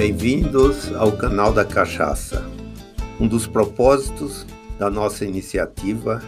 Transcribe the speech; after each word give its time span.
Bem-vindos 0.00 0.90
ao 0.94 1.12
canal 1.12 1.52
da 1.52 1.62
Cachaça. 1.62 2.42
Um 3.20 3.28
dos 3.28 3.46
propósitos 3.46 4.46
da 4.78 4.88
nossa 4.88 5.26
iniciativa, 5.26 6.22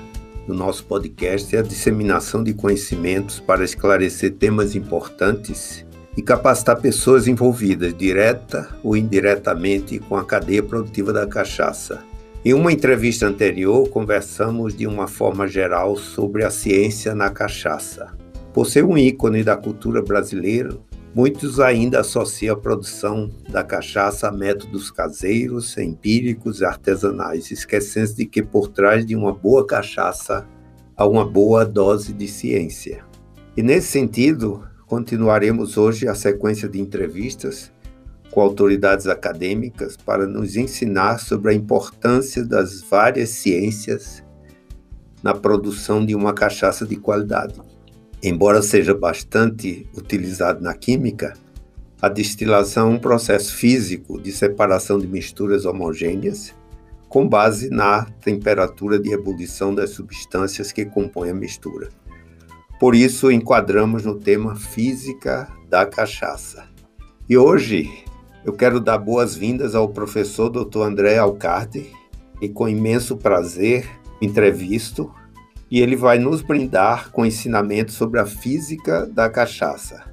do 0.46 0.52
nosso 0.52 0.84
podcast, 0.84 1.56
é 1.56 1.60
a 1.60 1.62
disseminação 1.62 2.44
de 2.44 2.52
conhecimentos 2.52 3.40
para 3.40 3.64
esclarecer 3.64 4.34
temas 4.34 4.76
importantes 4.76 5.86
e 6.14 6.20
capacitar 6.20 6.82
pessoas 6.82 7.26
envolvidas, 7.26 7.96
direta 7.96 8.68
ou 8.82 8.94
indiretamente, 8.94 9.98
com 10.00 10.16
a 10.16 10.24
cadeia 10.26 10.62
produtiva 10.62 11.10
da 11.10 11.26
cachaça. 11.26 12.04
Em 12.44 12.52
uma 12.52 12.70
entrevista 12.70 13.26
anterior, 13.26 13.88
conversamos 13.88 14.76
de 14.76 14.86
uma 14.86 15.08
forma 15.08 15.48
geral 15.48 15.96
sobre 15.96 16.44
a 16.44 16.50
ciência 16.50 17.14
na 17.14 17.30
cachaça. 17.30 18.12
Por 18.52 18.66
ser 18.66 18.84
um 18.84 18.98
ícone 18.98 19.42
da 19.42 19.56
cultura 19.56 20.02
brasileira, 20.02 20.76
Muitos 21.14 21.60
ainda 21.60 22.00
associam 22.00 22.54
a 22.54 22.58
produção 22.58 23.30
da 23.50 23.62
cachaça 23.62 24.28
a 24.28 24.32
métodos 24.32 24.90
caseiros, 24.90 25.76
empíricos 25.76 26.60
e 26.60 26.64
artesanais, 26.64 27.50
esquecendo 27.50 28.14
de 28.14 28.24
que 28.24 28.42
por 28.42 28.68
trás 28.68 29.04
de 29.04 29.14
uma 29.14 29.30
boa 29.30 29.66
cachaça 29.66 30.48
há 30.96 31.06
uma 31.06 31.28
boa 31.28 31.66
dose 31.66 32.14
de 32.14 32.26
ciência. 32.26 33.04
E 33.54 33.62
nesse 33.62 33.88
sentido, 33.88 34.66
continuaremos 34.86 35.76
hoje 35.76 36.08
a 36.08 36.14
sequência 36.14 36.66
de 36.66 36.80
entrevistas 36.80 37.70
com 38.30 38.40
autoridades 38.40 39.06
acadêmicas 39.06 39.98
para 39.98 40.26
nos 40.26 40.56
ensinar 40.56 41.18
sobre 41.18 41.52
a 41.52 41.54
importância 41.54 42.42
das 42.42 42.80
várias 42.80 43.28
ciências 43.28 44.24
na 45.22 45.34
produção 45.34 46.04
de 46.04 46.14
uma 46.14 46.32
cachaça 46.32 46.86
de 46.86 46.96
qualidade. 46.96 47.60
Embora 48.22 48.62
seja 48.62 48.94
bastante 48.94 49.84
utilizado 49.96 50.62
na 50.62 50.74
química, 50.74 51.32
a 52.00 52.08
destilação 52.08 52.92
é 52.92 52.94
um 52.94 52.98
processo 52.98 53.52
físico 53.52 54.20
de 54.20 54.30
separação 54.30 54.96
de 54.96 55.08
misturas 55.08 55.64
homogêneas 55.64 56.54
com 57.08 57.28
base 57.28 57.68
na 57.68 58.04
temperatura 58.22 58.98
de 58.98 59.12
ebulição 59.12 59.74
das 59.74 59.90
substâncias 59.90 60.70
que 60.70 60.84
compõem 60.84 61.30
a 61.30 61.34
mistura. 61.34 61.88
Por 62.78 62.94
isso, 62.94 63.30
enquadramos 63.30 64.04
no 64.04 64.14
tema 64.18 64.54
física 64.54 65.48
da 65.68 65.84
cachaça. 65.84 66.64
E 67.28 67.36
hoje 67.36 67.90
eu 68.44 68.52
quero 68.52 68.80
dar 68.80 68.98
boas-vindas 68.98 69.74
ao 69.74 69.88
professor 69.88 70.48
Dr. 70.48 70.82
André 70.82 71.18
Alcarde 71.18 71.90
e 72.40 72.48
com 72.48 72.68
imenso 72.68 73.16
prazer 73.16 73.84
entrevisto 74.20 75.12
e 75.72 75.80
ele 75.80 75.96
vai 75.96 76.18
nos 76.18 76.42
brindar 76.42 77.10
com 77.10 77.24
ensinamentos 77.24 77.94
sobre 77.94 78.20
a 78.20 78.26
física 78.26 79.06
da 79.06 79.30
cachaça. 79.30 80.04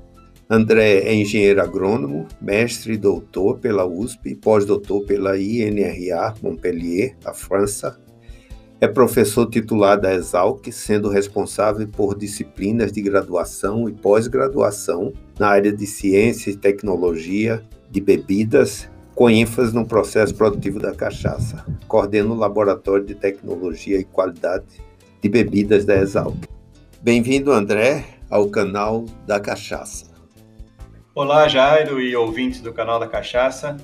André 0.49 0.99
é 0.99 1.13
engenheiro 1.13 1.61
agrônomo, 1.61 2.25
mestre 2.41 2.93
e 2.93 2.97
doutor 2.97 3.57
pela 3.57 3.85
USP, 3.85 4.35
pós-doutor 4.35 5.05
pela 5.05 5.37
INRA 5.37 6.33
Montpellier, 6.41 7.17
da 7.21 7.33
França. 7.33 7.99
É 8.79 8.87
professor 8.87 9.49
titular 9.49 9.99
da 9.99 10.13
Exalc, 10.13 10.71
sendo 10.71 11.09
responsável 11.09 11.85
por 11.89 12.17
disciplinas 12.17 12.89
de 12.93 13.01
graduação 13.01 13.89
e 13.89 13.91
pós-graduação 13.91 15.11
na 15.37 15.49
área 15.49 15.73
de 15.73 15.85
ciência 15.85 16.51
e 16.51 16.55
tecnologia 16.55 17.61
de 17.91 17.99
bebidas, 17.99 18.89
com 19.13 19.29
ênfase 19.29 19.75
no 19.75 19.85
processo 19.85 20.33
produtivo 20.33 20.79
da 20.79 20.95
cachaça. 20.95 21.65
Coordena 21.85 22.31
o 22.31 22.37
Laboratório 22.37 23.05
de 23.05 23.13
Tecnologia 23.13 23.99
e 23.99 24.05
Qualidade 24.05 24.88
de 25.21 25.27
bebidas 25.27 25.85
da 25.85 25.95
Exalc. 25.95 26.37
Bem-vindo, 27.01 27.51
André, 27.51 28.05
ao 28.29 28.49
canal 28.49 29.05
da 29.27 29.39
Cachaça. 29.39 30.09
Olá, 31.13 31.47
Jairo 31.47 31.99
e 31.99 32.15
ouvintes 32.15 32.61
do 32.61 32.71
canal 32.71 32.99
da 32.99 33.07
Cachaça. 33.07 33.75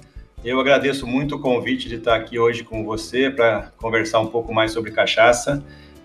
Eu 0.44 0.60
agradeço 0.60 1.06
muito 1.06 1.36
o 1.36 1.40
convite 1.40 1.90
de 1.90 1.96
estar 1.96 2.16
aqui 2.16 2.40
hoje 2.40 2.64
com 2.64 2.86
você 2.86 3.30
para 3.30 3.72
conversar 3.78 4.22
um 4.22 4.28
pouco 4.28 4.54
mais 4.54 4.72
sobre 4.72 4.92
cachaça. 4.92 5.64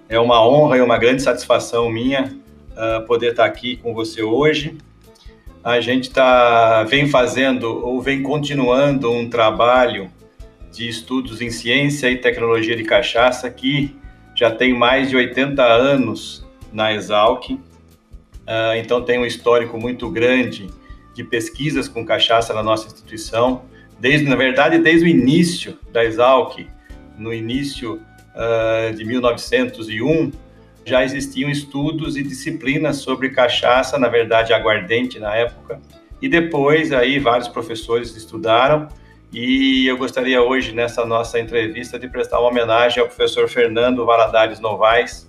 É 0.09 0.19
uma 0.19 0.45
honra 0.45 0.79
e 0.79 0.81
uma 0.81 0.99
grande 0.99 1.23
satisfação 1.23 1.91
minha 1.91 2.35
uh, 2.73 3.07
poder 3.07 3.33
estar 3.33 3.45
aqui 3.45 3.77
com 3.77 3.95
você 3.95 4.23
hoje. 4.23 4.79
A 5.63 5.81
gente 5.81 6.11
tá, 6.11 6.85
vem 6.85 7.07
fazendo 7.07 7.87
ou 7.87 8.01
vem 8.01 8.23
continuando 8.23 9.13
um 9.13 9.29
trabalho 9.29 10.11
de 10.73 10.89
estudos 10.89 11.43
em 11.43 11.51
ciência 11.51 12.11
e 12.11 12.17
tecnologia 12.17 12.75
de 12.75 12.83
cachaça 12.83 13.51
que 13.51 14.00
já 14.41 14.51
tem 14.51 14.73
mais 14.73 15.11
de 15.11 15.17
80 15.17 15.63
anos 15.63 16.49
na 16.73 16.95
Exalc, 16.95 17.51
uh, 17.51 17.59
então 18.79 19.03
tem 19.03 19.19
um 19.19 19.27
histórico 19.27 19.79
muito 19.79 20.11
grande 20.11 20.71
de 21.13 21.23
pesquisas 21.23 21.87
com 21.89 22.07
cachaça 22.07 22.55
na 22.55 22.63
nossa 22.63 22.87
instituição, 22.87 23.67
desde, 23.99 24.27
na 24.27 24.37
verdade, 24.37 24.79
desde 24.79 25.05
o 25.05 25.09
início 25.09 25.77
da 25.93 26.03
Exalc, 26.03 26.67
no 27.19 27.35
início 27.35 28.01
uh, 28.35 28.95
de 28.95 29.05
1901, 29.05 30.33
já 30.87 31.05
existiam 31.05 31.51
estudos 31.51 32.17
e 32.17 32.23
disciplinas 32.23 32.97
sobre 32.97 33.29
cachaça, 33.29 33.99
na 33.99 34.09
verdade, 34.09 34.55
aguardente 34.55 35.19
na 35.19 35.37
época, 35.37 35.83
e 36.23 36.31
depois 36.31 36.93
aí 36.93 37.19
vários 37.19 37.47
professores 37.47 38.17
estudaram 38.17 38.89
e 39.33 39.87
eu 39.87 39.97
gostaria 39.97 40.43
hoje, 40.43 40.73
nessa 40.73 41.05
nossa 41.05 41.39
entrevista, 41.39 41.99
de 41.99 42.09
prestar 42.09 42.41
uma 42.41 42.51
homenagem 42.51 43.01
ao 43.01 43.07
professor 43.07 43.49
Fernando 43.49 44.05
Valadares 44.05 44.59
Novaes, 44.59 45.29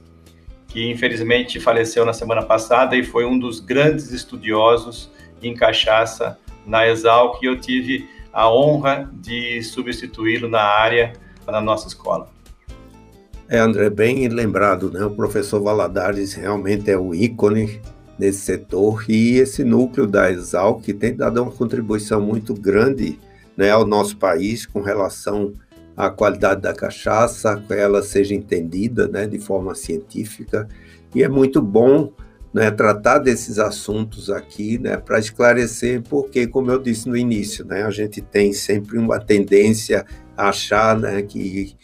que 0.67 0.89
infelizmente 0.89 1.59
faleceu 1.59 2.05
na 2.05 2.13
semana 2.13 2.41
passada 2.41 2.95
e 2.95 3.03
foi 3.03 3.25
um 3.25 3.37
dos 3.37 3.59
grandes 3.59 4.11
estudiosos 4.11 5.11
em 5.43 5.53
cachaça 5.53 6.37
na 6.65 6.87
Exalc, 6.87 7.41
e 7.41 7.45
eu 7.45 7.59
tive 7.59 8.07
a 8.33 8.51
honra 8.51 9.09
de 9.13 9.61
substituí-lo 9.61 10.47
na 10.47 10.61
área 10.61 11.13
na 11.45 11.59
nossa 11.59 11.87
escola. 11.87 12.29
É, 13.49 13.59
André, 13.59 13.89
bem 13.89 14.27
lembrado, 14.29 14.89
né? 14.89 15.03
O 15.03 15.11
professor 15.11 15.61
Valadares 15.61 16.33
realmente 16.33 16.89
é 16.89 16.97
o 16.97 17.13
ícone 17.13 17.81
nesse 18.17 18.39
setor 18.39 19.03
e 19.09 19.37
esse 19.37 19.63
núcleo 19.63 20.07
da 20.07 20.31
Exalc 20.31 20.85
tem 20.93 21.15
dado 21.15 21.43
uma 21.43 21.51
contribuição 21.51 22.21
muito 22.21 22.53
grande 22.53 23.19
né, 23.55 23.69
ao 23.69 23.85
nosso 23.85 24.17
país 24.17 24.65
com 24.65 24.81
relação 24.81 25.53
à 25.95 26.09
qualidade 26.09 26.61
da 26.61 26.73
cachaça, 26.73 27.61
que 27.67 27.73
ela 27.73 28.01
seja 28.01 28.33
entendida 28.33 29.07
né, 29.07 29.27
de 29.27 29.39
forma 29.39 29.75
científica. 29.75 30.67
E 31.13 31.23
é 31.23 31.29
muito 31.29 31.61
bom 31.61 32.11
né, 32.53 32.69
tratar 32.71 33.19
desses 33.19 33.59
assuntos 33.59 34.29
aqui 34.29 34.77
né, 34.77 34.97
para 34.97 35.19
esclarecer, 35.19 36.01
porque, 36.03 36.47
como 36.47 36.71
eu 36.71 36.79
disse 36.79 37.07
no 37.07 37.15
início, 37.15 37.65
né, 37.65 37.83
a 37.83 37.91
gente 37.91 38.21
tem 38.21 38.53
sempre 38.53 38.97
uma 38.97 39.19
tendência 39.19 40.05
a 40.35 40.49
achar 40.49 40.97
né, 40.97 41.21
que 41.21 41.75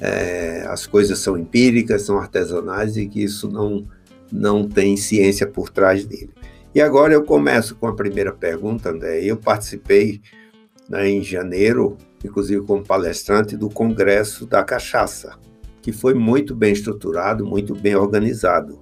é, 0.00 0.64
as 0.68 0.86
coisas 0.86 1.18
são 1.18 1.36
empíricas, 1.36 2.02
são 2.02 2.18
artesanais 2.18 2.96
e 2.96 3.06
que 3.06 3.22
isso 3.22 3.48
não, 3.48 3.86
não 4.30 4.68
tem 4.68 4.96
ciência 4.96 5.46
por 5.46 5.70
trás 5.70 6.04
dele. 6.04 6.30
E 6.74 6.80
agora 6.80 7.14
eu 7.14 7.22
começo 7.22 7.76
com 7.76 7.86
a 7.86 7.94
primeira 7.94 8.32
pergunta, 8.32 8.90
André. 8.90 9.22
Eu 9.22 9.36
participei 9.36 10.20
né, 10.88 11.08
em 11.08 11.22
janeiro, 11.22 11.96
inclusive 12.24 12.64
como 12.64 12.84
palestrante 12.84 13.56
do 13.56 13.68
Congresso 13.68 14.46
da 14.46 14.62
Cachaça, 14.62 15.38
que 15.82 15.92
foi 15.92 16.14
muito 16.14 16.54
bem 16.54 16.72
estruturado, 16.72 17.46
muito 17.46 17.74
bem 17.74 17.94
organizado. 17.94 18.78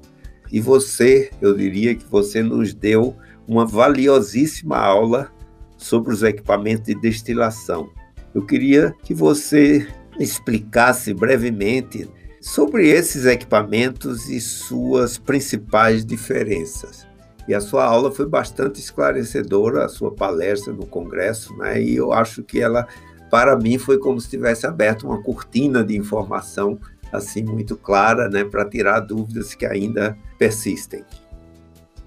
E 0.51 0.61
você, 0.61 1.31
eu 1.41 1.55
diria 1.55 1.95
que 1.95 2.05
você 2.05 2.43
nos 2.43 2.75
deu 2.75 3.17
uma 3.47 3.67
valiosíssima 3.67 4.77
aula 4.77 5.31
sobre 5.77 6.13
os 6.13 6.23
equipamentos 6.23 6.87
de 6.87 6.95
destilação. 6.95 7.91
Eu 8.35 8.45
queria 8.45 8.95
que 9.03 9.15
você 9.15 9.87
explicasse 10.19 11.13
brevemente 11.13 12.09
sobre 12.41 12.89
esses 12.89 13.25
equipamentos 13.25 14.29
e 14.29 14.41
suas 14.41 15.17
principais 15.17 16.05
diferenças. 16.05 17.07
E 17.49 17.55
a 17.55 17.61
sua 17.61 17.85
aula 17.85 18.13
foi 18.13 18.27
bastante 18.27 18.79
esclarecedora, 18.79 19.85
a 19.85 19.89
sua 19.89 20.15
palestra 20.15 20.73
no 20.73 20.87
Congresso, 20.87 21.57
né? 21.57 21.83
E 21.83 21.97
eu 21.97 22.13
acho 22.13 22.43
que 22.43 22.61
ela, 22.61 22.87
para 23.31 23.57
mim, 23.57 23.79
foi 23.79 23.99
como 23.99 24.21
se 24.21 24.31
tivesse 24.31 24.67
aberto 24.67 25.07
uma 25.07 25.23
cortina 25.23 25.83
de 25.83 25.97
informação 25.97 26.79
assim 27.13 27.43
muito 27.43 27.77
clara, 27.77 28.29
né, 28.29 28.43
para 28.43 28.65
tirar 28.65 29.01
dúvidas 29.01 29.55
que 29.55 29.67
ainda 29.67 30.17
persistem. 30.39 31.05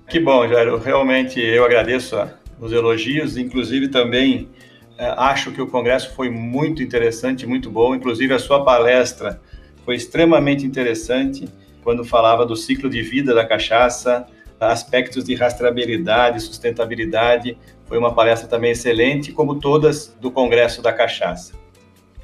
Que 0.07 0.19
bom, 0.19 0.47
Jairo. 0.47 0.77
Realmente 0.79 1.39
eu 1.39 1.63
agradeço 1.63 2.15
os 2.59 2.71
elogios, 2.71 3.37
inclusive 3.37 3.87
também 3.89 4.49
eh, 4.97 5.13
acho 5.17 5.51
que 5.51 5.61
o 5.61 5.67
congresso 5.67 6.13
foi 6.15 6.29
muito 6.29 6.81
interessante, 6.81 7.45
muito 7.45 7.69
bom. 7.69 7.95
Inclusive 7.95 8.33
a 8.33 8.39
sua 8.39 8.63
palestra 8.63 9.39
foi 9.83 9.95
extremamente 9.95 10.65
interessante 10.65 11.47
quando 11.83 12.03
falava 12.03 12.45
do 12.45 12.55
ciclo 12.55 12.89
de 12.89 13.01
vida 13.01 13.33
da 13.33 13.45
cachaça, 13.45 14.25
aspectos 14.59 15.25
de 15.25 15.35
rastreabilidade, 15.35 16.41
sustentabilidade. 16.41 17.57
Foi 17.85 17.97
uma 17.97 18.13
palestra 18.13 18.47
também 18.47 18.71
excelente, 18.71 19.31
como 19.31 19.59
todas 19.59 20.15
do 20.19 20.31
Congresso 20.31 20.81
da 20.81 20.93
Cachaça. 20.93 21.53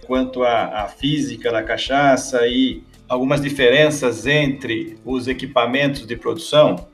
Quanto 0.06 0.44
à, 0.44 0.84
à 0.84 0.88
física 0.88 1.52
da 1.52 1.64
cachaça 1.64 2.46
e 2.48 2.84
algumas 3.08 3.42
diferenças 3.42 4.26
entre 4.26 4.98
os 5.06 5.28
equipamentos 5.28 6.08
de 6.08 6.16
produção, 6.16 6.88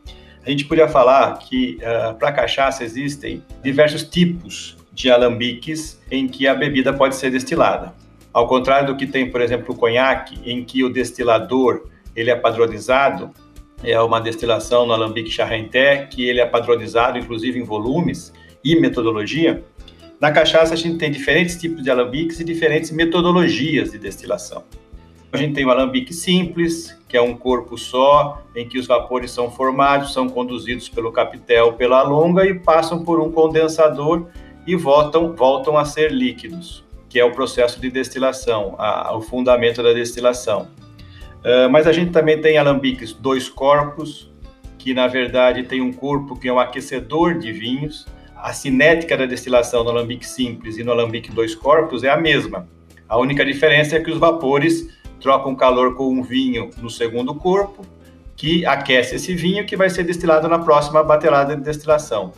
a 0.45 0.50
gente 0.50 0.66
poderia 0.66 0.89
falar 0.89 1.38
que 1.39 1.78
uh, 1.78 2.16
para 2.16 2.30
a 2.30 2.31
cachaça 2.31 2.84
existem 2.84 3.44
diversos 3.62 4.04
tipos 4.04 4.78
de 4.94 5.12
alambiques 5.12 6.01
em 6.10 6.28
que 6.28 6.48
a 6.48 6.56
bebida 6.56 6.92
pode 6.92 7.16
ser 7.16 7.30
destilada. 7.30 7.94
Ao 8.34 8.48
contrário 8.48 8.88
do 8.88 8.95
que 8.95 9.06
tem, 9.06 9.30
por 9.30 9.42
exemplo, 9.42 9.75
o 9.75 9.78
conhaque, 9.78 10.39
em 10.45 10.63
que 10.63 10.84
o 10.84 10.89
destilador 10.89 11.88
ele 12.16 12.31
é 12.31 12.36
padronizado, 12.36 13.31
é 13.83 14.00
uma 14.01 14.19
destilação 14.19 14.85
no 14.85 14.94
alambique 14.94 15.29
Charrenté, 15.29 16.06
que 16.06 16.27
ele 16.27 16.39
é 16.39 16.45
padronizado, 16.45 17.18
inclusive 17.18 17.59
em 17.59 17.63
volumes 17.63 18.33
e 18.63 18.79
metodologia. 18.79 19.63
Na 20.19 20.31
cachaça, 20.31 20.74
a 20.74 20.77
gente 20.77 20.97
tem 20.97 21.12
diferentes 21.12 21.56
tipos 21.56 21.83
de 21.83 21.91
alambiques 21.91 22.39
e 22.39 22.44
diferentes 22.44 22.91
metodologias 22.91 23.91
de 23.91 24.00
destilação. 24.00 24.63
A 25.31 25.38
gente 25.38 25.53
tem 25.53 25.65
o 25.65 25.69
alambique 25.69 26.13
simples, 26.13 26.97
que 27.07 27.15
é 27.15 27.21
um 27.21 27.35
corpo 27.35 27.77
só, 27.77 28.41
em 28.56 28.68
que 28.68 28.79
os 28.79 28.88
vapores 28.88 29.29
são 29.29 29.51
formados, 29.51 30.13
são 30.13 30.27
conduzidos 30.27 30.89
pelo 30.89 31.12
capitel, 31.12 31.74
pela 31.74 32.01
longa 32.01 32.45
e 32.45 32.57
passam 32.57 33.03
por 33.03 33.19
um 33.19 33.31
condensador 33.31 34.27
e 34.65 34.75
voltam, 34.75 35.35
voltam 35.35 35.77
a 35.77 35.85
ser 35.85 36.12
líquidos, 36.12 36.83
que 37.07 37.19
é 37.19 37.25
o 37.25 37.31
processo 37.31 37.79
de 37.79 37.89
destilação, 37.91 38.74
a, 38.77 39.15
o 39.15 39.21
fundamento 39.21 39.83
da 39.83 39.94
destilação. 39.94 40.68
Uh, 41.39 41.69
mas 41.69 41.88
a 41.88 41.92
gente 41.92 42.12
também 42.12 42.42
tem 42.42 42.57
alambiques 42.57 43.13
dois 43.13 43.48
corpos, 43.48 44.31
que 44.78 44.94
na 44.94 45.07
verdade 45.07 45.63
tem 45.63 45.81
um 45.81 45.94
corpo 45.94 46.38
que 46.38 46.48
é 46.48 46.54
um 46.54 46.60
aquecedor 46.60 47.38
de 47.38 47.51
vinhos. 47.51 48.06
A 48.36 48.54
cinética 48.54 49.18
da 49.18 49.25
destilação 49.25 49.84
no 49.84 49.89
alambique 49.89 50.25
simples 50.25 50.78
e 50.78 50.84
no 50.84 50.92
alambique 50.92 51.31
dois 51.31 51.56
corpos 51.56 52.04
é 52.04 52.10
a 52.10 52.18
mesma. 52.18 52.68
A 53.10 53.18
única 53.18 53.45
diferença 53.45 53.95
é 53.95 54.00
que 54.00 54.12
os 54.12 54.18
vapores 54.18 54.89
trocam 55.19 55.56
calor 55.56 55.95
com 55.95 56.07
um 56.07 56.22
vinho 56.22 56.69
no 56.78 56.89
segundo 56.89 57.34
corpo, 57.34 57.86
que 58.36 58.66
aquece 58.66 59.16
esse 59.16 59.34
vinho 59.34 59.66
que 59.66 59.75
vai 59.75 59.89
ser 59.89 60.04
destilado 60.04 60.48
na 60.48 60.60
próxima 60.60 61.04
batelada 61.04 61.56
de 61.56 61.63
destilação. 61.63 62.31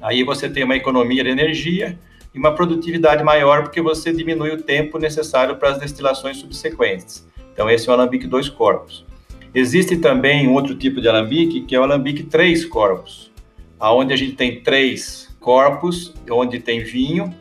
Aí 0.00 0.22
você 0.22 0.48
tem 0.48 0.64
uma 0.64 0.76
economia 0.76 1.24
de 1.24 1.30
energia 1.30 1.98
e 2.34 2.38
uma 2.38 2.54
produtividade 2.54 3.24
maior 3.24 3.62
porque 3.62 3.80
você 3.80 4.12
diminui 4.12 4.50
o 4.50 4.62
tempo 4.62 4.98
necessário 4.98 5.56
para 5.56 5.70
as 5.70 5.78
destilações 5.78 6.36
subsequentes. 6.36 7.26
Então 7.58 7.68
esse 7.68 7.88
é 7.88 7.90
o 7.90 7.94
alambique 7.94 8.28
dois 8.28 8.48
corpos. 8.48 9.04
Existe 9.52 9.96
também 9.96 10.46
um 10.46 10.54
outro 10.54 10.76
tipo 10.76 11.00
de 11.00 11.08
alambique 11.08 11.62
que 11.62 11.74
é 11.74 11.80
o 11.80 11.82
alambique 11.82 12.22
três 12.22 12.64
corpos, 12.64 13.32
aonde 13.80 14.14
a 14.14 14.16
gente 14.16 14.36
tem 14.36 14.60
três 14.60 15.36
corpos, 15.40 16.14
onde 16.30 16.60
tem 16.60 16.84
vinho 16.84 17.34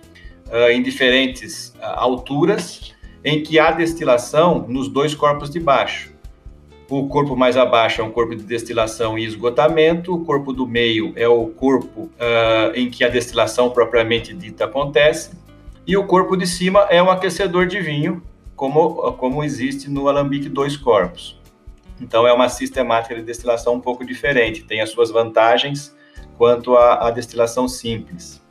uh, 0.47 0.71
em 0.71 0.81
diferentes 0.81 1.69
uh, 1.77 1.97
alturas, 1.97 2.95
em 3.23 3.43
que 3.43 3.59
há 3.59 3.69
destilação 3.69 4.65
nos 4.67 4.87
dois 4.87 5.13
corpos 5.13 5.51
de 5.51 5.59
baixo. 5.59 6.11
O 6.89 7.07
corpo 7.07 7.35
mais 7.35 7.55
abaixo 7.55 8.01
é 8.01 8.03
um 8.03 8.09
corpo 8.09 8.35
de 8.35 8.41
destilação 8.41 9.19
e 9.19 9.23
esgotamento, 9.23 10.15
o 10.15 10.25
corpo 10.25 10.51
do 10.51 10.65
meio 10.65 11.13
é 11.15 11.27
o 11.27 11.45
corpo 11.45 12.09
uh, 12.15 12.73
em 12.73 12.89
que 12.89 13.03
a 13.03 13.07
destilação 13.07 13.69
propriamente 13.69 14.33
dita 14.33 14.65
acontece, 14.65 15.29
e 15.85 15.95
o 15.95 16.07
corpo 16.07 16.35
de 16.35 16.47
cima 16.47 16.87
é 16.89 17.03
um 17.03 17.11
aquecedor 17.11 17.67
de 17.67 17.79
vinho, 17.79 18.23
como, 18.57 19.13
como 19.13 19.41
existe 19.41 19.89
no 19.89 20.09
alambique 20.09 20.49
dois 20.49 20.75
corpos. 20.75 21.39
Então 22.01 22.27
é 22.27 22.33
uma 22.33 22.49
sistemática 22.49 23.15
de 23.15 23.21
destilação 23.21 23.75
um 23.75 23.79
pouco 23.79 24.05
diferente, 24.05 24.63
tem 24.63 24.81
as 24.81 24.89
suas 24.89 25.09
vantagens 25.09 25.95
quanto 26.37 26.75
à, 26.75 27.09
destilação 27.09 27.69
simples. 27.69 28.45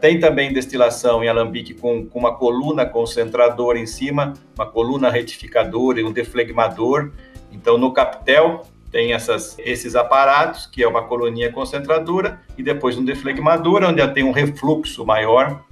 Tem 0.00 0.20
também 0.20 0.52
destilação 0.52 1.24
em 1.24 1.28
alambique 1.28 1.72
com, 1.72 2.06
com, 2.06 2.18
uma 2.18 2.34
coluna 2.34 2.84
concentradora 2.84 3.78
em 3.78 3.86
cima, 3.86 4.34
uma 4.54 4.66
coluna 4.66 5.08
retificadora 5.08 6.00
e 6.00 6.04
um 6.04 6.12
deflegmador, 6.12 7.10
então, 7.56 7.78
no 7.78 7.92
capitel, 7.92 8.62
tem 8.90 9.12
essas, 9.12 9.58
esses 9.58 9.96
aparatos, 9.96 10.66
que 10.66 10.82
é 10.82 10.88
uma 10.88 11.02
coluninha 11.02 11.50
concentradora, 11.50 12.40
e 12.56 12.62
depois 12.62 12.96
um 12.96 13.04
deflegmador, 13.04 13.82
onde 13.82 14.00
já 14.00 14.08
tem 14.08 14.22
um 14.22 14.30
refluxo 14.30 15.04
maior. 15.04 15.64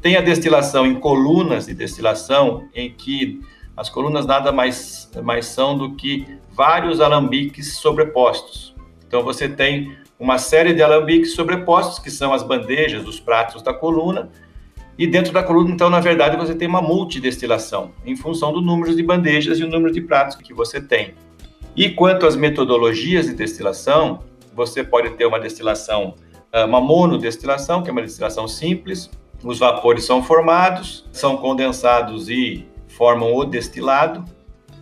Tem 0.00 0.16
a 0.16 0.20
destilação 0.20 0.86
em 0.86 0.94
colunas 0.94 1.66
de 1.66 1.74
destilação, 1.74 2.68
em 2.74 2.92
que 2.92 3.40
as 3.76 3.88
colunas 3.88 4.26
nada 4.26 4.52
mais, 4.52 5.10
mais 5.22 5.46
são 5.46 5.76
do 5.76 5.94
que 5.94 6.26
vários 6.52 7.00
alambiques 7.00 7.76
sobrepostos. 7.76 8.74
Então, 9.06 9.22
você 9.22 9.48
tem 9.48 9.96
uma 10.18 10.38
série 10.38 10.74
de 10.74 10.82
alambiques 10.82 11.34
sobrepostos, 11.34 11.98
que 11.98 12.10
são 12.10 12.32
as 12.32 12.42
bandejas, 12.42 13.06
os 13.06 13.20
pratos 13.20 13.62
da 13.62 13.72
coluna, 13.72 14.30
e 14.98 15.06
dentro 15.06 15.32
da 15.32 15.44
coluna, 15.44 15.70
então, 15.70 15.88
na 15.88 16.00
verdade, 16.00 16.36
você 16.36 16.56
tem 16.56 16.66
uma 16.66 16.82
multidestilação, 16.82 17.92
em 18.04 18.16
função 18.16 18.52
do 18.52 18.60
número 18.60 18.94
de 18.96 19.02
bandejas 19.02 19.60
e 19.60 19.62
o 19.62 19.68
número 19.68 19.92
de 19.92 20.00
pratos 20.00 20.34
que 20.36 20.52
você 20.52 20.80
tem. 20.80 21.14
E 21.76 21.90
quanto 21.90 22.26
às 22.26 22.34
metodologias 22.34 23.26
de 23.26 23.34
destilação, 23.34 24.24
você 24.52 24.82
pode 24.82 25.10
ter 25.10 25.24
uma 25.24 25.38
destilação, 25.38 26.16
ah, 26.52 26.64
uma 26.64 26.80
monodestilação, 26.80 27.80
que 27.80 27.90
é 27.90 27.92
uma 27.92 28.02
destilação 28.02 28.48
simples, 28.48 29.08
os 29.42 29.58
vapores 29.58 30.04
são 30.04 30.22
formados, 30.22 31.06
são 31.12 31.36
condensados 31.36 32.28
e 32.28 32.66
formam 32.88 33.34
o 33.34 33.44
destilado. 33.44 34.24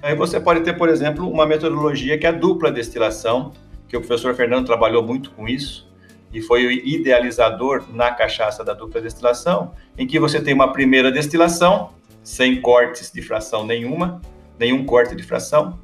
Aí 0.03 0.15
você 0.15 0.41
pode 0.41 0.61
ter, 0.61 0.75
por 0.75 0.89
exemplo, 0.89 1.31
uma 1.31 1.47
metodologia 1.47 2.17
que 2.19 2.27
é 2.27 2.31
a 2.31 2.33
dupla 2.33 2.71
destilação, 2.71 3.53
que 3.89 3.97
o 3.97 4.01
professor 4.01 4.35
Fernando 4.35 4.67
trabalhou 4.67 5.03
muito 5.03 5.31
com 5.31 5.49
isso, 5.49 5.87
e 6.33 6.41
foi 6.41 6.67
o 6.67 6.71
idealizador 6.71 7.85
na 7.93 8.11
cachaça 8.11 8.65
da 8.65 8.73
dupla 8.73 9.01
destilação, 9.01 9.73
em 9.97 10.07
que 10.07 10.19
você 10.19 10.41
tem 10.41 10.55
uma 10.55 10.73
primeira 10.73 11.11
destilação, 11.11 11.91
sem 12.23 12.61
cortes 12.61 13.13
de 13.13 13.23
fração 13.23 13.65
nenhuma, 13.65 14.21
nenhum 14.59 14.85
corte 14.85 15.15
de 15.15 15.23
fração, 15.23 15.79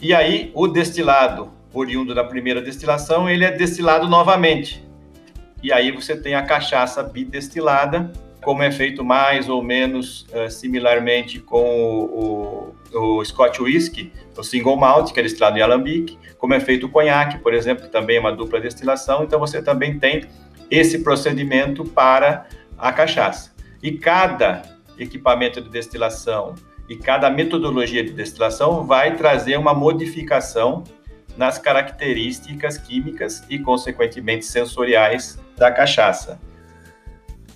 e 0.00 0.14
aí 0.14 0.50
o 0.54 0.68
destilado 0.68 1.50
oriundo 1.72 2.14
da 2.14 2.24
primeira 2.24 2.60
destilação, 2.60 3.28
ele 3.28 3.44
é 3.44 3.50
destilado 3.50 4.08
novamente. 4.08 4.87
E 5.62 5.72
aí 5.72 5.90
você 5.90 6.16
tem 6.16 6.34
a 6.34 6.42
cachaça 6.42 7.02
bidestilada, 7.02 8.12
como 8.42 8.62
é 8.62 8.70
feito 8.70 9.04
mais 9.04 9.48
ou 9.48 9.62
menos 9.62 10.26
uh, 10.32 10.50
similarmente 10.50 11.40
com 11.40 11.62
o, 11.62 12.74
o, 12.92 13.18
o, 13.18 13.24
Scotch 13.24 13.58
Whisky, 13.58 14.12
o 14.36 14.42
single 14.42 14.76
malt, 14.76 15.12
que 15.12 15.18
é 15.18 15.22
destilado 15.22 15.58
em 15.58 15.60
alambique, 15.60 16.16
como 16.38 16.54
é 16.54 16.60
feito 16.60 16.86
o 16.86 16.88
conhaque, 16.88 17.38
por 17.38 17.52
exemplo, 17.52 17.84
que 17.84 17.90
também 17.90 18.16
é 18.16 18.20
uma 18.20 18.32
dupla 18.32 18.60
destilação, 18.60 19.24
então 19.24 19.40
você 19.40 19.60
também 19.60 19.98
tem 19.98 20.26
esse 20.70 21.00
procedimento 21.00 21.84
para 21.84 22.46
a 22.78 22.92
cachaça. 22.92 23.52
E 23.82 23.92
cada 23.92 24.62
equipamento 24.98 25.60
de 25.60 25.68
destilação 25.68 26.54
e 26.88 26.96
cada 26.96 27.28
metodologia 27.28 28.02
de 28.02 28.12
destilação 28.12 28.86
vai 28.86 29.16
trazer 29.16 29.56
uma 29.58 29.74
modificação 29.74 30.84
nas 31.38 31.56
características 31.56 32.76
químicas 32.76 33.42
e, 33.48 33.58
consequentemente, 33.58 34.44
sensoriais 34.44 35.38
da 35.56 35.70
cachaça. 35.70 36.38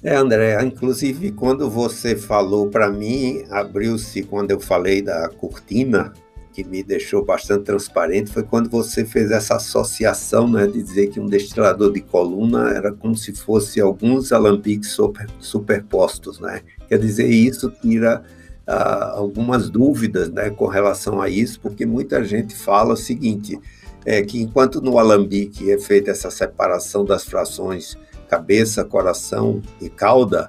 É, 0.03 0.17
André, 0.17 0.61
inclusive 0.65 1.31
quando 1.31 1.71
você 1.71 2.17
falou 2.17 2.69
para 2.69 2.91
mim, 2.91 3.45
abriu-se 3.51 4.23
quando 4.25 4.51
eu 4.51 4.59
falei 4.59 5.01
da 5.01 5.29
cortina, 5.29 6.13
que 6.53 6.65
me 6.65 6.83
deixou 6.83 7.25
bastante 7.25 7.65
transparente, 7.65 8.31
foi 8.31 8.43
quando 8.43 8.69
você 8.69 9.05
fez 9.05 9.31
essa 9.31 9.57
associação, 9.57 10.49
né, 10.49 10.67
de 10.67 10.83
dizer 10.83 11.07
que 11.09 11.19
um 11.19 11.27
destilador 11.27 11.93
de 11.93 12.01
coluna 12.01 12.71
era 12.71 12.93
como 12.93 13.17
se 13.17 13.33
fosse 13.33 13.81
alguns 13.81 14.33
alambiques 14.33 14.91
super, 14.91 15.27
superpostos, 15.39 16.39
né? 16.41 16.61
Quer 16.89 16.99
dizer, 16.99 17.29
isso 17.29 17.71
tira 17.81 18.23
ah, 18.67 19.13
algumas 19.17 19.71
dúvidas, 19.71 20.29
né, 20.29 20.51
com 20.51 20.67
relação 20.67 21.23
a 21.23 21.29
isso, 21.29 21.59
porque 21.61 21.87
muita 21.87 22.23
gente 22.25 22.55
fala 22.55 22.95
o 22.95 22.97
seguinte, 22.97 23.59
é 24.05 24.23
que 24.23 24.41
enquanto 24.43 24.81
no 24.81 24.99
alambique 24.99 25.71
é 25.71 25.79
feita 25.79 26.11
essa 26.11 26.31
separação 26.31 27.05
das 27.05 27.25
frações 27.25 27.97
cabeça, 28.33 28.83
coração 28.83 29.61
e 29.79 29.91
cauda. 29.91 30.49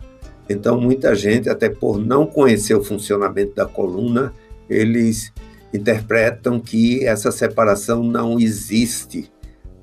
Então, 0.50 0.80
muita 0.80 1.14
gente, 1.14 1.50
até 1.50 1.68
por 1.68 2.00
não 2.00 2.26
conhecer 2.26 2.76
o 2.76 2.84
funcionamento 2.84 3.56
da 3.56 3.66
coluna, 3.66 4.34
eles 4.70 5.34
interpretam 5.74 6.62
que 6.62 7.06
essa 7.06 7.30
separação 7.30 8.02
não 8.02 8.40
existe, 8.40 9.30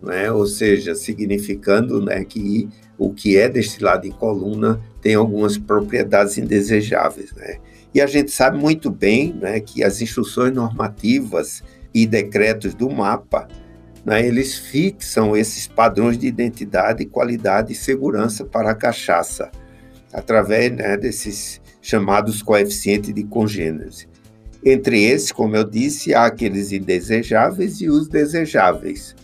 né? 0.03 0.33
ou 0.33 0.47
seja, 0.47 0.95
significando 0.95 2.01
né, 2.01 2.25
que 2.25 2.71
o 2.97 3.13
que 3.13 3.37
é 3.37 3.51
destilado 3.51 4.07
em 4.07 4.13
coluna 4.13 4.81
tem 5.03 5.15
algumas 5.15 5.59
propriedades 5.59 6.39
indesejáveis. 6.39 7.33
Né? 7.35 7.59
E 7.93 8.01
a 8.01 8.07
gente 8.07 8.31
sabe 8.31 8.57
muito 8.57 8.91
bem 8.91 9.35
né, 9.35 9.61
que 9.61 9.85
as 9.85 10.01
instruções 10.01 10.55
normativas 10.55 11.63
e 11.93 12.07
decretos 12.07 12.75
do 12.75 12.89
mapa 12.91 13.49
né, 14.05 14.27
eles 14.27 14.57
fixam 14.57 15.37
esses 15.37 15.67
padrões 15.67 16.17
de 16.17 16.27
identidade, 16.27 17.05
qualidade 17.05 17.73
e 17.73 17.77
segurança 17.77 18.45
para 18.45 18.71
a 18.71 18.75
cachaça, 18.75 19.51
através 20.13 20.73
né, 20.73 20.97
desses 20.97 21.61
chamados 21.83 22.43
coeficientes 22.43 23.15
de 23.15 23.25
congêneres. 23.25 24.09
Entre 24.65 25.05
esses, 25.05 25.33
como 25.33 25.57
eu 25.57 25.65
disse, 25.65 26.15
há 26.15 26.27
aqueles 26.27 26.73
indesejáveis 26.73 27.81
e 27.81 27.89
os 27.89 28.09
desejáveis. 28.09 29.15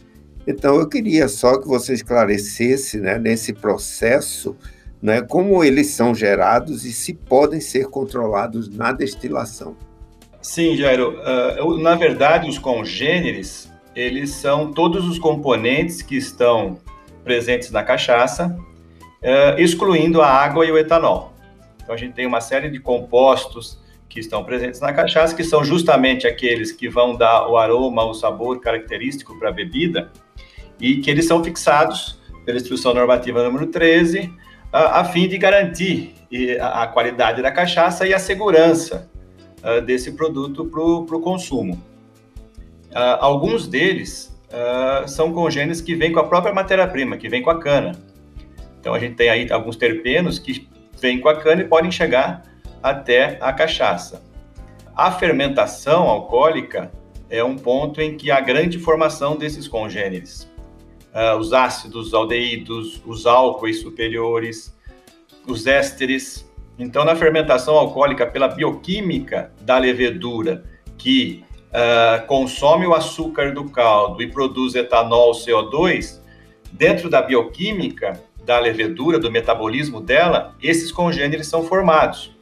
Então, 0.47 0.77
eu 0.77 0.89
queria 0.89 1.29
só 1.29 1.59
que 1.59 1.67
você 1.67 1.93
esclarecesse 1.93 2.99
né, 2.99 3.19
nesse 3.19 3.53
processo 3.53 4.57
né, 5.03 5.21
como 5.21 5.63
eles 5.63 5.89
são 5.89 6.15
gerados 6.15 6.85
e 6.85 6.93
se 6.93 7.13
podem 7.13 7.61
ser 7.61 7.87
controlados 7.87 8.69
na 8.69 8.93
destilação. 8.93 9.77
Sim, 10.47 10.76
Jairo. 10.76 11.19
Uh, 11.61 11.76
na 11.79 11.97
verdade, 11.97 12.49
os 12.49 12.57
congêneres 12.57 13.69
eles 13.97 14.31
são 14.31 14.73
todos 14.73 15.05
os 15.05 15.19
componentes 15.19 16.03
que 16.03 16.17
estão 16.17 16.79
presentes 17.25 17.73
na 17.73 17.83
cachaça 17.83 18.57
uh, 19.23 19.61
excluindo 19.61 20.23
a 20.23 20.29
água 20.29 20.65
e 20.65 20.71
o 20.71 20.79
etanol. 20.79 21.35
Então 21.83 21.93
a 21.93 21.99
gente 21.99 22.15
tem 22.15 22.26
uma 22.26 22.41
série 22.41 22.71
de 22.71 22.79
compostos 22.79 23.83
que 24.09 24.21
estão 24.21 24.45
presentes 24.45 24.81
na 24.81 24.93
cachaça, 24.93 25.35
que 25.35 25.43
são 25.43 25.65
justamente 25.65 26.29
aqueles 26.29 26.71
que 26.71 26.88
vão 26.88 27.17
dar 27.17 27.49
o 27.49 27.57
aroma, 27.57 28.05
o 28.05 28.15
sabor 28.15 28.61
característico 28.61 29.37
para 29.41 29.49
a 29.49 29.53
bebida, 29.53 30.12
e 30.81 30.99
que 30.99 31.11
eles 31.11 31.26
são 31.26 31.43
fixados 31.43 32.21
pela 32.45 32.57
instrução 32.57 32.95
normativa 32.95 33.43
número 33.43 33.67
13, 33.67 34.33
a, 34.73 35.00
a 35.00 35.05
fim 35.05 35.26
de 35.26 35.38
garantir 35.38 36.15
a, 36.61 36.85
a, 36.85 36.87
qualidade 36.87 37.43
da 37.43 37.50
cachaça 37.50 38.07
e 38.07 38.15
a 38.15 38.19
segurança 38.21 39.11
uh, 39.67 39.81
desse 39.81 40.13
produto 40.13 40.65
para 40.65 40.81
o 40.81 41.21
consumo. 41.21 41.75
Uh, 42.91 43.19
alguns 43.21 43.67
deles 43.67 44.35
uh, 44.49 45.09
são 45.09 45.33
congêneres 45.33 45.81
que 45.81 45.95
vêm 45.95 46.13
com 46.13 46.21
a 46.21 46.25
própria 46.25 46.55
matéria-prima, 46.55 47.17
que 47.17 47.29
vem 47.29 47.43
com 47.43 47.51
a 47.51 47.59
cana. 47.59 47.93
Então 48.81 48.95
a 48.95 48.99
gente 48.99 49.17
tem 49.17 49.29
aí 49.29 49.51
alguns 49.51 49.77
terpenos 49.77 50.39
que 50.39 50.69
vêm 51.01 51.21
com 51.21 51.29
a 51.29 51.37
cana 51.37 51.63
e 51.63 51.65
podem 51.65 51.91
chegar 51.91 52.43
até 52.83 53.37
a 53.41 53.53
cachaça. 53.53 54.23
A 54.95 55.11
fermentação 55.11 56.05
alcoólica 56.05 56.91
é 57.29 57.43
um 57.43 57.57
ponto 57.57 58.01
em 58.01 58.17
que 58.17 58.31
há 58.31 58.41
grande 58.41 58.79
formação 58.79 59.37
desses 59.37 59.67
congêneres. 59.67 60.49
Uh, 61.13 61.37
os 61.39 61.53
ácidos, 61.53 62.15
aldeídos, 62.15 63.03
os 63.05 63.27
álcoois 63.27 63.81
superiores, 63.81 64.75
os 65.47 65.67
ésteres. 65.67 66.46
Então, 66.78 67.04
na 67.04 67.16
fermentação 67.16 67.76
alcoólica, 67.76 68.26
pela 68.26 68.49
bioquímica 68.49 69.52
da 69.62 69.78
levedura, 69.78 70.64
que 70.99 71.45
uh, 71.71 72.26
consome 72.26 72.87
o 72.87 72.95
açúcar 72.95 73.52
do 73.52 73.64
caldo 73.71 74.23
e 74.23 74.30
produz 74.30 74.75
etanol, 74.75 75.33
CO2, 75.33 76.21
dentro 76.73 77.09
da 77.09 77.23
bioquímica 77.23 78.21
da 78.45 78.59
levedura, 78.59 79.18
do 79.18 79.30
metabolismo 79.30 80.00
dela, 80.00 80.54
esses 80.62 80.92
congêneres 80.92 81.47
são 81.49 81.64
formados. 81.64 82.37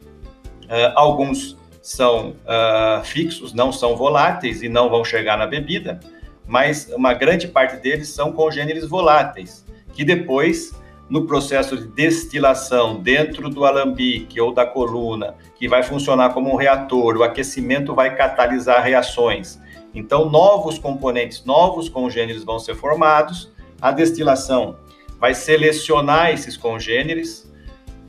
Uh, 0.65 0.93
alguns 0.95 1.57
são 1.81 2.31
uh, 2.31 3.05
fixos, 3.05 3.53
não 3.53 3.71
são 3.71 3.97
voláteis 3.97 4.63
e 4.63 4.69
não 4.69 4.89
vão 4.89 5.05
chegar 5.05 5.37
na 5.37 5.47
bebida, 5.47 6.01
mas 6.47 6.91
uma 6.95 7.15
grande 7.15 7.49
parte 7.49 7.77
deles 7.77 8.09
são 8.09 8.33
congêneres 8.33 8.87
voláteis, 8.89 9.65
que 9.93 10.05
depois, 10.05 10.73
no 11.09 11.27
processo 11.27 11.77
de 11.77 11.87
destilação 11.87 13.01
dentro 13.01 13.49
do 13.49 13.65
alambique 13.65 14.41
ou 14.41 14.53
da 14.53 14.65
coluna, 14.65 15.35
que 15.57 15.69
vai 15.69 15.83
funcionar 15.83 16.33
como 16.33 16.51
um 16.51 16.57
reator, 16.57 17.17
o 17.17 17.23
aquecimento 17.23 17.95
vai 17.95 18.17
catalisar 18.17 18.83
reações. 18.83 19.61
Então, 19.95 20.29
novos 20.29 20.79
componentes, 20.79 21.45
novos 21.45 21.89
congêneres 21.89 22.43
vão 22.43 22.59
ser 22.59 22.75
formados, 22.75 23.53
a 23.81 23.91
destilação 23.93 24.77
vai 25.21 25.35
selecionar 25.35 26.33
esses 26.33 26.57
congêneres, 26.57 27.53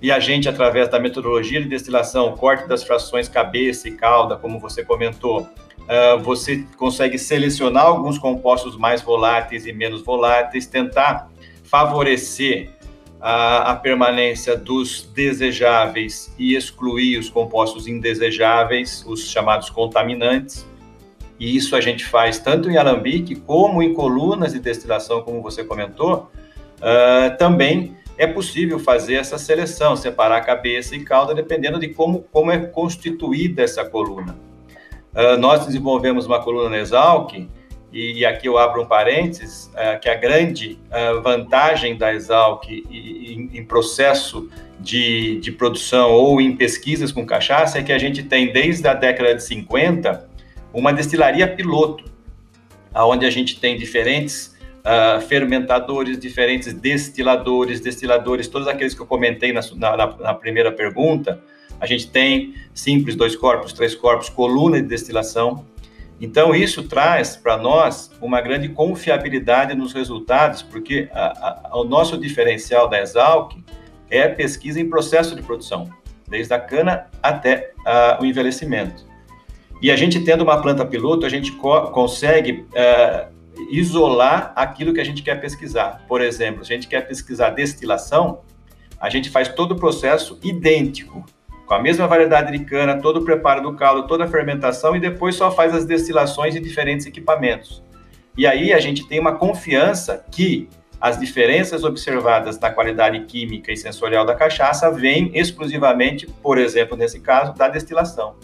e 0.01 0.11
a 0.11 0.19
gente, 0.19 0.47
através 0.47 0.89
da 0.89 0.99
metodologia 0.99 1.61
de 1.61 1.67
destilação, 1.67 2.35
corte 2.35 2.67
das 2.67 2.83
frações 2.83 3.27
cabeça 3.27 3.87
e 3.87 3.91
cauda, 3.91 4.35
como 4.35 4.59
você 4.59 4.83
comentou, 4.83 5.41
uh, 5.41 6.19
você 6.21 6.65
consegue 6.77 7.17
selecionar 7.17 7.85
alguns 7.85 8.17
compostos 8.17 8.77
mais 8.77 9.01
voláteis 9.01 9.65
e 9.65 9.73
menos 9.73 10.03
voláteis, 10.03 10.65
tentar 10.67 11.31
favorecer 11.63 12.74
a, 13.27 13.71
a, 13.71 13.75
permanência 13.75 14.55
dos 14.55 15.01
desejáveis 15.01 16.31
e 16.37 16.55
excluir 16.55 17.17
os 17.17 17.27
compostos 17.27 17.87
indesejáveis, 17.87 19.03
os 19.07 19.27
chamados 19.27 19.67
contaminantes. 19.67 20.63
E 21.39 21.57
isso 21.57 21.75
a 21.75 21.81
gente 21.81 22.05
faz 22.05 22.37
tanto 22.37 22.69
em 22.69 22.77
alambique 22.77 23.33
como 23.33 23.81
em 23.81 23.95
colunas 23.95 24.53
de 24.53 24.59
destilação, 24.59 25.23
como 25.23 25.41
você 25.41 25.63
comentou, 25.63 26.29
uh, 26.77 27.35
também 27.39 27.97
é 28.15 28.27
possível 28.27 28.77
fazer 28.77 29.15
essa 29.15 29.39
seleção, 29.39 29.95
separar 29.95 30.41
cabeça 30.41 30.95
e 30.95 31.03
cauda, 31.03 31.33
dependendo 31.33 31.79
de 31.79 31.87
como, 31.87 32.21
como 32.31 32.51
é 32.51 32.59
constituída 32.59 33.63
essa 33.63 33.83
coluna. 33.83 34.37
Uh, 35.15 35.35
nós 35.39 35.65
desenvolvemos 35.65 36.27
uma 36.27 36.43
coluna 36.43 36.69
na 36.69 36.77
Exalc, 36.77 37.33
e, 37.95 38.25
aqui 38.25 38.47
eu 38.47 38.57
abro 38.57 38.81
um 38.81 38.85
parênteses, 38.85 39.71
uh, 39.73 39.97
que 40.01 40.09
a 40.09 40.15
grande 40.15 40.77
uh, 40.91 41.21
vantagem 41.21 41.97
da 41.97 42.13
Exalc 42.13 42.67
em, 42.69 43.63
processo 43.63 44.49
de, 44.79 45.39
de 45.39 45.51
produção 45.53 46.11
ou 46.11 46.41
em 46.41 46.55
pesquisas 46.55 47.11
com 47.13 47.25
cachaça 47.25 47.79
é 47.79 47.83
que 47.83 47.93
a 47.93 47.97
gente 47.97 48.23
tem, 48.23 48.51
desde 48.51 48.85
a 48.85 48.93
década 48.93 49.33
de 49.33 49.43
50, 49.43 50.29
uma 50.73 50.91
destilaria 50.91 51.47
piloto, 51.47 52.03
onde 52.93 53.25
a 53.25 53.29
gente 53.29 53.59
tem 53.59 53.77
diferentes 53.77 54.55
uh, 54.85 55.21
fermentadores 55.21 56.19
diferentes, 56.19 56.73
destiladores, 56.73 57.79
destiladores, 57.79 58.47
todos 58.47 58.67
aqueles 58.67 58.93
que 58.93 59.01
eu 59.01 59.07
comentei 59.07 59.51
na, 59.51 59.61
na, 59.75 60.07
na, 60.17 60.33
primeira 60.33 60.71
pergunta. 60.71 61.41
A 61.79 61.85
gente 61.85 62.07
tem 62.07 62.53
simples, 62.73 63.15
dois 63.15 63.35
corpos, 63.35 63.73
três 63.73 63.95
corpos, 63.95 64.29
coluna 64.29 64.81
de 64.81 64.87
destilação. 64.87 65.65
Então, 66.19 66.55
isso 66.55 66.83
traz 66.83 67.35
para 67.35 67.57
nós 67.57 68.11
uma 68.21 68.39
grande 68.39 68.69
confiabilidade 68.69 69.75
nos 69.75 69.93
resultados, 69.93 70.61
porque 70.61 71.09
a, 71.13 71.69
a, 71.69 71.77
o 71.77 71.83
nosso 71.83 72.17
diferencial 72.17 72.87
da 72.87 73.01
Exalc 73.01 73.53
é 74.09 74.23
a 74.23 74.29
pesquisa 74.29 74.79
em 74.79 74.89
processo 74.89 75.35
de 75.35 75.41
produção, 75.41 75.89
desde 76.27 76.53
a 76.53 76.59
cana 76.59 77.07
até 77.21 77.73
uh, 77.79 78.23
o 78.23 78.25
envelhecimento. 78.25 79.05
E 79.81 79.91
a 79.91 79.95
gente 79.95 80.23
tendo 80.23 80.43
uma 80.43 80.61
planta 80.61 80.85
piloto, 80.85 81.25
a 81.25 81.29
gente 81.29 81.51
co 81.51 81.91
consegue 81.91 82.65
uh, 82.71 83.35
isolar 83.69 84.53
aquilo 84.55 84.93
que 84.93 85.01
a 85.01 85.03
gente 85.03 85.21
quer 85.21 85.39
pesquisar. 85.41 86.05
Por 86.07 86.21
exemplo, 86.21 86.63
se 86.63 86.71
a 86.71 86.75
gente 86.75 86.87
quer 86.87 87.01
pesquisar 87.01 87.49
destilação, 87.49 88.41
a 88.99 89.09
gente 89.09 89.29
faz 89.29 89.49
todo 89.49 89.73
o 89.73 89.75
processo 89.75 90.39
idêntico, 90.41 91.25
com 91.65 91.73
a 91.73 91.81
mesma 91.81 92.07
variedade 92.07 92.55
de 92.55 92.63
cana, 92.63 93.01
todo 93.01 93.17
o 93.17 93.25
preparo 93.25 93.61
do 93.61 93.73
caldo, 93.73 94.07
toda 94.07 94.25
a 94.25 94.27
fermentação 94.27 94.95
e 94.95 94.99
depois 94.99 95.35
só 95.35 95.51
faz 95.51 95.73
as 95.73 95.85
destilações 95.85 96.55
em 96.55 96.61
diferentes 96.61 97.05
equipamentos. 97.05 97.83
E 98.37 98.45
aí 98.45 98.73
a 98.73 98.79
gente 98.79 99.07
tem 99.07 99.19
uma 99.19 99.35
confiança 99.35 100.23
que 100.31 100.69
as 100.99 101.19
diferenças 101.19 101.83
observadas 101.83 102.59
na 102.59 102.69
qualidade 102.69 103.19
química 103.25 103.71
e 103.71 103.77
sensorial 103.77 104.25
da 104.25 104.35
cachaça 104.35 104.91
vêm 104.91 105.31
exclusivamente, 105.33 106.27
por 106.41 106.57
exemplo, 106.57 106.97
nesse 106.97 107.19
caso, 107.19 107.53
da 107.53 107.67
destilação. 107.67 108.35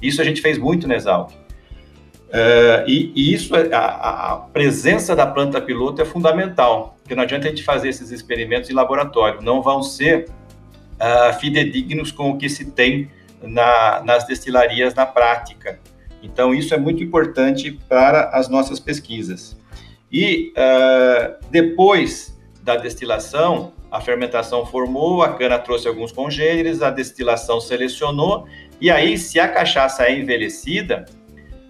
Isso 0.00 0.20
a 0.20 0.24
gente 0.24 0.40
fez 0.40 0.58
muito 0.58 0.88
na 0.88 0.96
Exalc. 0.96 1.32
Uh, 1.32 2.86
e, 2.86 3.12
e, 3.14 3.34
isso, 3.34 3.56
é, 3.56 3.74
a, 3.74 4.32
a, 4.32 4.36
presença 4.36 5.16
da 5.16 5.26
planta 5.26 5.60
piloto 5.60 6.00
é 6.00 6.04
fundamental, 6.04 6.96
porque 7.02 7.12
não 7.14 7.24
adianta 7.24 7.48
a 7.48 7.50
gente 7.50 7.64
fazer 7.64 7.88
esses 7.88 8.12
experimentos 8.12 8.70
em 8.70 8.72
laboratório, 8.72 9.42
não 9.42 9.60
vão 9.60 9.82
ser 9.82 10.28
uh, 11.00 11.38
fidedignos 11.40 12.12
com 12.12 12.30
o 12.30 12.38
que 12.38 12.48
se 12.48 12.70
tem 12.70 13.10
na, 13.42 14.02
nas 14.04 14.26
destilarias 14.26 14.94
na 14.94 15.06
prática. 15.06 15.80
Então, 16.22 16.54
isso 16.54 16.74
é 16.74 16.78
muito 16.78 17.02
importante 17.02 17.72
para 17.88 18.30
as 18.30 18.48
nossas 18.48 18.78
pesquisas. 18.78 19.56
E 20.12 20.52
uh, 20.56 21.36
depois 21.50 22.38
da 22.62 22.76
destilação, 22.76 23.72
a 23.90 24.00
fermentação 24.00 24.66
formou, 24.66 25.22
a 25.22 25.34
cana 25.34 25.58
trouxe 25.58 25.88
alguns 25.88 26.12
congêneres, 26.12 26.82
a 26.82 26.90
destilação 26.90 27.60
selecionou, 27.60 28.46
e 28.80 28.90
aí, 28.90 29.18
se 29.18 29.38
a 29.38 29.48
cachaça 29.48 30.04
é 30.04 30.18
envelhecida, 30.18 31.04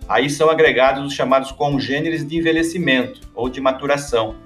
aí 0.08 0.28
são 0.28 0.50
agregados 0.50 1.04
os 1.04 1.12
chamados 1.12 1.50
congêneres 1.50 2.26
de 2.26 2.36
envelhecimento 2.36 3.20
ou 3.34 3.48
de 3.48 3.60
maturação. 3.60 4.36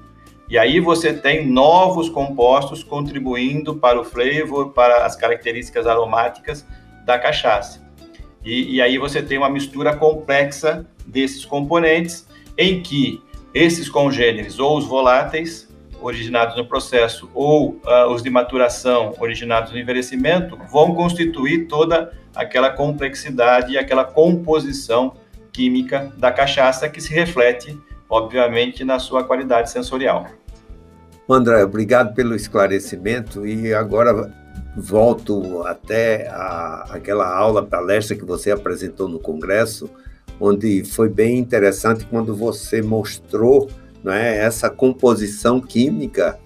E 0.48 0.58
aí 0.58 0.78
você 0.78 1.12
tem 1.12 1.46
novos 1.46 2.08
compostos 2.08 2.82
contribuindo 2.82 3.76
para 3.76 3.98
o 3.98 4.04
flavor, 4.04 4.72
para 4.72 5.06
as 5.06 5.16
características 5.16 5.86
aromáticas 5.86 6.66
da 7.04 7.18
cachaça. 7.18 7.82
E, 8.44 8.74
e 8.76 8.82
aí 8.82 8.98
você 8.98 9.22
tem 9.22 9.38
uma 9.38 9.48
mistura 9.48 9.96
complexa 9.96 10.86
desses 11.06 11.44
componentes, 11.44 12.26
em 12.58 12.82
que 12.82 13.22
esses 13.54 13.88
congêneres, 13.88 14.58
ou 14.58 14.76
os 14.76 14.84
voláteis, 14.84 15.68
originados 16.00 16.56
no 16.56 16.66
processo, 16.66 17.30
ou 17.32 17.80
uh, 17.86 18.12
os 18.12 18.22
de 18.22 18.28
maturação, 18.28 19.14
originados 19.18 19.72
no 19.72 19.78
envelhecimento, 19.78 20.58
vão 20.70 20.94
constituir 20.94 21.66
toda 21.66 22.12
aquela 22.34 22.68
complexidade 22.70 23.72
e 23.72 23.78
aquela 23.78 24.04
composição 24.04 25.14
química 25.52 26.12
da 26.18 26.30
cachaça 26.30 26.88
que 26.88 27.00
se 27.00 27.14
reflete, 27.14 27.78
obviamente, 28.14 28.85
na 28.85 29.00
sua 29.00 29.25
qualidade 29.25 29.71
sensorial. 29.71 30.28
André, 31.28 31.64
obrigado 31.64 32.14
pelo 32.14 32.37
esclarecimento 32.37 33.44
e 33.44 33.75
agora 33.75 34.33
volto 34.76 35.62
até 35.66 36.28
a, 36.28 36.87
aquela 36.90 37.26
aula, 37.35 37.66
palestra 37.66 38.16
que 38.16 38.25
você 38.25 38.52
apresentou 38.52 39.09
no 39.09 39.18
Congresso, 39.18 39.90
onde 40.38 40.85
foi 40.85 41.09
bem 41.09 41.38
interessante 41.38 42.06
quando 42.06 42.37
você 42.37 42.80
mostrou 42.80 43.68
né, 44.04 44.37
essa 44.37 44.71
composição 44.71 45.61
química 45.61 46.38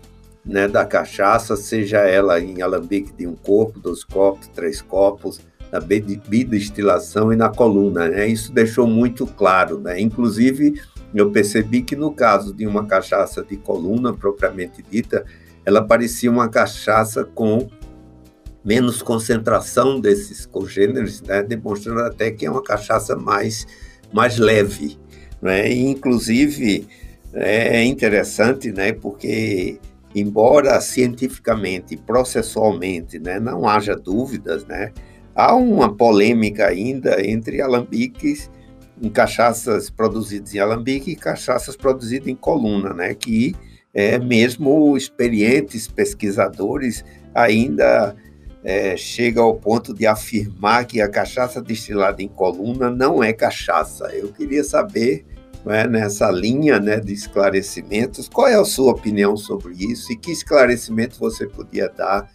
né, 0.42 0.66
da 0.66 0.86
cachaça, 0.86 1.54
seja 1.54 1.98
ela 1.98 2.40
em 2.40 2.62
alambique 2.62 3.12
de 3.12 3.26
um 3.26 3.34
corpo, 3.34 3.78
dois 3.78 4.04
copos, 4.04 4.48
três 4.48 4.80
copos, 4.80 5.38
na 5.70 5.80
bidestilação 5.80 7.30
e 7.30 7.36
na 7.36 7.50
coluna. 7.50 8.08
Né? 8.08 8.26
Isso 8.28 8.52
deixou 8.52 8.86
muito 8.86 9.26
claro. 9.26 9.78
Né? 9.78 10.00
Inclusive, 10.00 10.80
eu 11.14 11.30
percebi 11.30 11.82
que 11.82 11.96
no 11.96 12.12
caso 12.12 12.52
de 12.52 12.66
uma 12.66 12.86
cachaça 12.86 13.42
de 13.42 13.56
coluna 13.56 14.12
propriamente 14.12 14.82
dita, 14.82 15.24
ela 15.64 15.82
parecia 15.82 16.30
uma 16.30 16.48
cachaça 16.48 17.24
com 17.24 17.68
menos 18.64 19.02
concentração 19.02 20.00
desses 20.00 20.44
congêneres, 20.44 21.22
né? 21.22 21.42
demonstrando 21.42 22.00
até 22.00 22.30
que 22.30 22.44
é 22.44 22.50
uma 22.50 22.62
cachaça 22.62 23.16
mais, 23.16 23.66
mais 24.12 24.36
leve. 24.36 24.98
Né? 25.40 25.70
E, 25.70 25.86
inclusive, 25.86 26.86
é 27.32 27.82
interessante, 27.84 28.70
né? 28.70 28.92
porque, 28.92 29.78
embora 30.14 30.78
cientificamente, 30.80 31.96
processualmente, 31.96 33.18
né? 33.18 33.40
não 33.40 33.66
haja 33.66 33.96
dúvidas, 33.96 34.66
né? 34.66 34.92
há 35.34 35.54
uma 35.54 35.94
polêmica 35.94 36.66
ainda 36.66 37.24
entre 37.24 37.62
alambiques 37.62 38.50
em 39.00 39.08
cachaças 39.08 39.90
produzidas 39.90 40.54
em 40.54 40.58
alambique 40.58 41.10
e 41.10 41.16
cachaças 41.16 41.76
produzidas 41.76 42.28
em 42.28 42.34
coluna, 42.34 42.92
né? 42.92 43.14
que 43.14 43.54
é, 43.94 44.18
mesmo 44.18 44.96
experientes 44.96 45.88
pesquisadores 45.88 47.04
ainda 47.34 48.14
é, 48.62 48.96
chega 48.96 49.40
ao 49.40 49.54
ponto 49.56 49.94
de 49.94 50.06
afirmar 50.06 50.84
que 50.84 51.00
a 51.00 51.08
cachaça 51.08 51.62
destilada 51.62 52.22
em 52.22 52.28
coluna 52.28 52.90
não 52.90 53.22
é 53.22 53.32
cachaça. 53.32 54.06
Eu 54.14 54.32
queria 54.32 54.62
saber, 54.62 55.24
é, 55.66 55.86
nessa 55.86 56.30
linha 56.30 56.78
né, 56.78 57.00
de 57.00 57.12
esclarecimentos, 57.12 58.28
qual 58.28 58.46
é 58.46 58.54
a 58.54 58.64
sua 58.64 58.92
opinião 58.92 59.36
sobre 59.36 59.74
isso 59.74 60.12
e 60.12 60.16
que 60.16 60.30
esclarecimento 60.30 61.18
você 61.18 61.46
podia 61.46 61.88
dar 61.88 62.30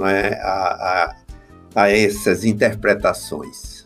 é, 0.00 0.34
a, 0.42 1.14
a, 1.74 1.82
a 1.82 1.90
essas 1.90 2.44
interpretações? 2.44 3.85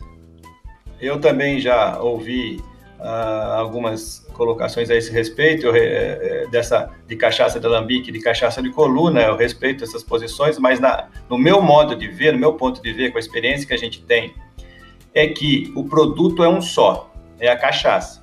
Eu 1.01 1.19
também 1.19 1.59
já 1.59 1.99
ouvi 1.99 2.61
uh, 2.99 3.53
algumas 3.57 4.19
colocações 4.33 4.89
a 4.89 4.95
esse 4.95 5.11
respeito, 5.11 5.65
eu, 5.67 5.75
é, 5.75 6.47
dessa 6.51 6.89
de 7.07 7.15
cachaça 7.15 7.59
de 7.59 7.65
alambique, 7.65 8.11
de 8.11 8.19
cachaça 8.19 8.61
de 8.61 8.69
coluna, 8.69 9.21
eu 9.21 9.35
respeito 9.35 9.83
essas 9.83 10.03
posições, 10.03 10.57
mas 10.57 10.79
na, 10.79 11.09
no 11.29 11.37
meu 11.37 11.61
modo 11.61 11.95
de 11.95 12.07
ver, 12.07 12.33
no 12.33 12.39
meu 12.39 12.53
ponto 12.53 12.81
de 12.81 12.93
ver, 12.93 13.11
com 13.11 13.17
a 13.17 13.19
experiência 13.19 13.67
que 13.67 13.73
a 13.73 13.77
gente 13.77 14.01
tem, 14.03 14.33
é 15.13 15.27
que 15.27 15.71
o 15.75 15.83
produto 15.83 16.43
é 16.43 16.49
um 16.49 16.61
só, 16.61 17.11
é 17.39 17.49
a 17.49 17.57
cachaça. 17.57 18.21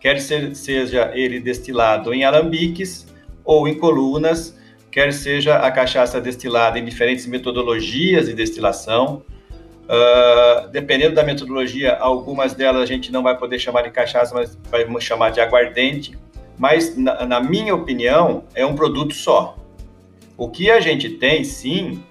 Quer 0.00 0.18
ser, 0.20 0.54
seja 0.56 1.12
ele 1.14 1.38
destilado 1.38 2.12
em 2.12 2.24
alambiques 2.24 3.06
ou 3.44 3.68
em 3.68 3.74
colunas, 3.74 4.58
quer 4.90 5.12
seja 5.12 5.58
a 5.58 5.70
cachaça 5.70 6.20
destilada 6.20 6.78
em 6.78 6.84
diferentes 6.84 7.26
metodologias 7.26 8.26
de 8.26 8.34
destilação, 8.34 9.22
Uh, 9.92 10.68
dependendo 10.68 11.14
da 11.14 11.22
metodologia, 11.22 11.94
algumas 11.96 12.54
delas 12.54 12.80
a 12.80 12.86
gente 12.86 13.12
não 13.12 13.22
vai 13.22 13.36
poder 13.36 13.58
chamar 13.58 13.82
de 13.82 13.90
cachaça, 13.90 14.34
mas 14.34 14.58
vai 14.70 14.86
chamar 15.02 15.28
de 15.28 15.38
aguardente. 15.38 16.18
Mas, 16.58 16.96
na, 16.96 17.26
na 17.26 17.40
minha 17.40 17.74
opinião, 17.74 18.44
é 18.54 18.64
um 18.64 18.74
produto 18.74 19.12
só. 19.12 19.54
O 20.34 20.48
que 20.48 20.70
a 20.70 20.80
gente 20.80 21.10
tem, 21.10 21.44
sim, 21.44 22.02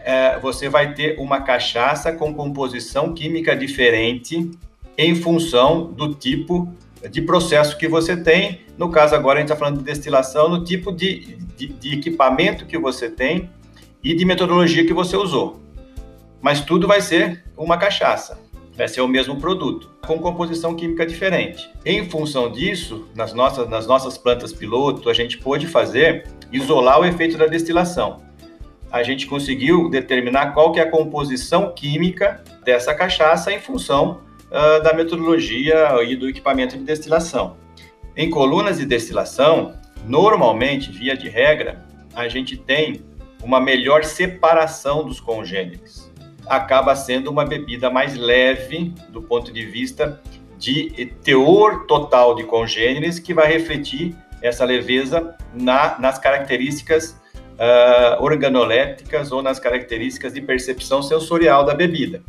é, 0.00 0.38
você 0.38 0.68
vai 0.68 0.92
ter 0.92 1.18
uma 1.18 1.40
cachaça 1.40 2.12
com 2.12 2.34
composição 2.34 3.14
química 3.14 3.56
diferente 3.56 4.50
em 4.98 5.14
função 5.14 5.84
do 5.92 6.14
tipo 6.14 6.70
de 7.10 7.22
processo 7.22 7.78
que 7.78 7.88
você 7.88 8.18
tem. 8.18 8.60
No 8.76 8.90
caso, 8.90 9.14
agora 9.14 9.38
a 9.38 9.40
gente 9.40 9.50
está 9.50 9.58
falando 9.58 9.78
de 9.78 9.84
destilação, 9.84 10.50
no 10.50 10.62
tipo 10.62 10.92
de, 10.92 11.38
de, 11.56 11.68
de 11.68 11.94
equipamento 11.94 12.66
que 12.66 12.76
você 12.76 13.08
tem 13.08 13.48
e 14.02 14.14
de 14.14 14.26
metodologia 14.26 14.84
que 14.84 14.92
você 14.92 15.16
usou 15.16 15.63
mas 16.44 16.60
tudo 16.60 16.86
vai 16.86 17.00
ser 17.00 17.42
uma 17.56 17.78
cachaça. 17.78 18.38
Vai 18.76 18.86
ser 18.86 19.00
o 19.00 19.08
mesmo 19.08 19.40
produto, 19.40 19.90
com 20.06 20.18
composição 20.18 20.74
química 20.74 21.06
diferente. 21.06 21.70
Em 21.86 22.06
função 22.10 22.52
disso, 22.52 23.08
nas 23.14 23.32
nossas, 23.32 23.66
nas 23.66 23.86
nossas 23.86 24.18
plantas 24.18 24.52
piloto, 24.52 25.08
a 25.08 25.14
gente 25.14 25.38
pôde 25.38 25.66
fazer, 25.66 26.26
isolar 26.52 27.00
o 27.00 27.06
efeito 27.06 27.38
da 27.38 27.46
destilação. 27.46 28.22
A 28.92 29.02
gente 29.02 29.26
conseguiu 29.26 29.88
determinar 29.88 30.52
qual 30.52 30.70
que 30.70 30.78
é 30.78 30.82
a 30.82 30.90
composição 30.90 31.72
química 31.72 32.44
dessa 32.62 32.94
cachaça 32.94 33.50
em 33.50 33.58
função 33.58 34.20
uh, 34.50 34.82
da 34.82 34.92
metodologia 34.92 36.02
e 36.06 36.14
do 36.14 36.28
equipamento 36.28 36.76
de 36.76 36.84
destilação. 36.84 37.56
Em 38.14 38.28
colunas 38.28 38.76
de 38.76 38.84
destilação, 38.84 39.72
normalmente, 40.06 40.92
via 40.92 41.16
de 41.16 41.30
regra, 41.30 41.86
a 42.14 42.28
gente 42.28 42.54
tem 42.54 43.02
uma 43.42 43.62
melhor 43.62 44.04
separação 44.04 45.06
dos 45.06 45.20
congêneres 45.20 46.03
acaba 46.46 46.94
sendo 46.94 47.30
uma 47.30 47.44
bebida 47.44 47.90
mais 47.90 48.16
leve 48.16 48.94
do 49.08 49.22
ponto 49.22 49.52
de 49.52 49.64
vista 49.64 50.20
de 50.58 51.12
teor 51.22 51.86
total 51.86 52.34
de 52.34 52.44
congêneres, 52.44 53.18
que 53.18 53.34
vai 53.34 53.52
refletir 53.52 54.14
essa 54.40 54.64
leveza 54.64 55.36
na, 55.52 55.98
nas 55.98 56.18
características 56.18 57.20
uh, 57.54 58.22
organoléticas 58.22 59.32
ou 59.32 59.42
nas 59.42 59.58
características 59.58 60.34
de 60.34 60.40
percepção 60.40 61.02
sensorial 61.02 61.64
da 61.64 61.74
bebida. 61.74 62.22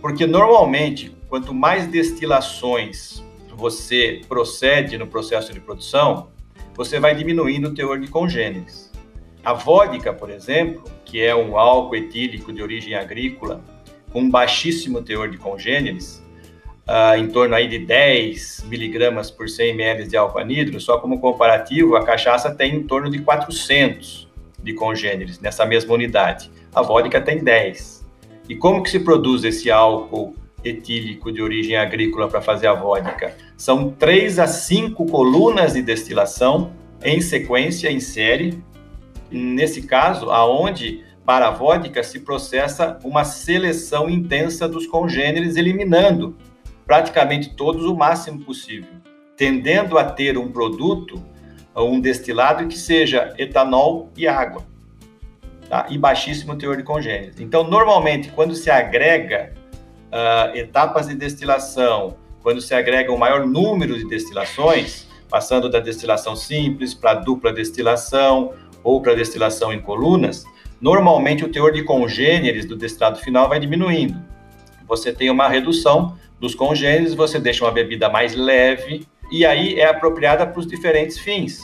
Porque 0.00 0.26
normalmente, 0.26 1.16
quanto 1.28 1.52
mais 1.52 1.86
destilações 1.86 3.22
você 3.54 4.20
procede 4.28 4.96
no 4.96 5.06
processo 5.06 5.52
de 5.52 5.60
produção, 5.60 6.28
você 6.74 7.00
vai 7.00 7.14
diminuindo 7.14 7.68
o 7.68 7.74
teor 7.74 7.98
de 7.98 8.06
congêneres. 8.06 8.87
A 9.44 9.52
vodka, 9.52 10.12
por 10.12 10.30
exemplo, 10.30 10.84
que 11.04 11.20
é 11.20 11.34
um 11.34 11.56
álcool 11.58 11.96
etílico 11.96 12.52
de 12.52 12.62
origem 12.62 12.94
agrícola, 12.94 13.62
com 14.12 14.28
baixíssimo 14.28 15.02
teor 15.02 15.30
de 15.30 15.38
congêneres, 15.38 16.22
uh, 16.86 17.16
em 17.18 17.28
torno 17.28 17.54
aí 17.54 17.68
de 17.68 17.78
10 17.78 18.64
miligramas 18.68 19.30
por 19.30 19.48
100 19.48 19.70
ml 19.70 20.06
de 20.06 20.16
álcool 20.16 20.38
anidro, 20.38 20.80
só 20.80 20.98
como 20.98 21.20
comparativo, 21.20 21.96
a 21.96 22.04
cachaça 22.04 22.54
tem 22.54 22.74
em 22.74 22.82
torno 22.82 23.10
de 23.10 23.20
400 23.20 24.28
de 24.62 24.72
congêneres 24.74 25.38
nessa 25.40 25.64
mesma 25.64 25.94
unidade. 25.94 26.50
A 26.74 26.82
vodka 26.82 27.20
tem 27.20 27.42
10. 27.42 28.06
E 28.48 28.56
como 28.56 28.82
que 28.82 28.90
se 28.90 29.00
produz 29.00 29.44
esse 29.44 29.70
álcool 29.70 30.34
etílico 30.64 31.30
de 31.30 31.40
origem 31.40 31.76
agrícola 31.76 32.28
para 32.28 32.40
fazer 32.40 32.66
a 32.66 32.74
vodka? 32.74 33.36
São 33.56 33.90
3 33.90 34.38
a 34.38 34.46
5 34.46 35.06
colunas 35.06 35.74
de 35.74 35.82
destilação 35.82 36.72
em 37.04 37.20
sequência, 37.20 37.90
em 37.90 38.00
série, 38.00 38.62
nesse 39.30 39.82
caso, 39.82 40.30
aonde 40.30 41.04
para 41.24 41.48
a 41.48 41.50
vodka 41.50 42.02
se 42.02 42.20
processa 42.20 42.98
uma 43.04 43.22
seleção 43.22 44.08
intensa 44.08 44.68
dos 44.68 44.86
congêneres, 44.86 45.56
eliminando 45.56 46.36
praticamente 46.86 47.54
todos 47.54 47.84
o 47.84 47.94
máximo 47.94 48.40
possível, 48.40 48.94
tendendo 49.36 49.98
a 49.98 50.04
ter 50.04 50.38
um 50.38 50.50
produto, 50.50 51.22
um 51.76 52.00
destilado 52.00 52.66
que 52.66 52.78
seja 52.78 53.34
etanol 53.36 54.10
e 54.16 54.26
água, 54.26 54.64
tá? 55.68 55.86
e 55.90 55.98
baixíssimo 55.98 56.56
teor 56.56 56.78
de 56.78 56.82
congêneres. 56.82 57.38
Então, 57.38 57.62
normalmente, 57.62 58.30
quando 58.30 58.54
se 58.54 58.70
agrega 58.70 59.52
uh, 60.06 60.56
etapas 60.56 61.08
de 61.08 61.14
destilação, 61.14 62.16
quando 62.42 62.62
se 62.62 62.74
agrega 62.74 63.12
um 63.12 63.18
maior 63.18 63.46
número 63.46 63.98
de 63.98 64.08
destilações, 64.08 65.06
passando 65.28 65.68
da 65.68 65.78
destilação 65.78 66.34
simples 66.34 66.94
para 66.94 67.14
dupla 67.14 67.52
destilação, 67.52 68.54
ou 68.82 69.00
para 69.00 69.14
destilação 69.14 69.72
em 69.72 69.80
colunas, 69.80 70.44
normalmente 70.80 71.44
o 71.44 71.48
teor 71.48 71.72
de 71.72 71.82
congêneres 71.82 72.64
do 72.64 72.76
destilado 72.76 73.18
final 73.18 73.48
vai 73.48 73.58
diminuindo. 73.60 74.22
Você 74.86 75.12
tem 75.12 75.30
uma 75.30 75.48
redução 75.48 76.16
dos 76.40 76.54
congêneres, 76.54 77.14
você 77.14 77.38
deixa 77.38 77.64
uma 77.64 77.70
bebida 77.70 78.08
mais 78.08 78.34
leve 78.34 79.06
e 79.30 79.44
aí 79.44 79.78
é 79.78 79.86
apropriada 79.86 80.46
para 80.46 80.58
os 80.58 80.66
diferentes 80.66 81.18
fins, 81.18 81.60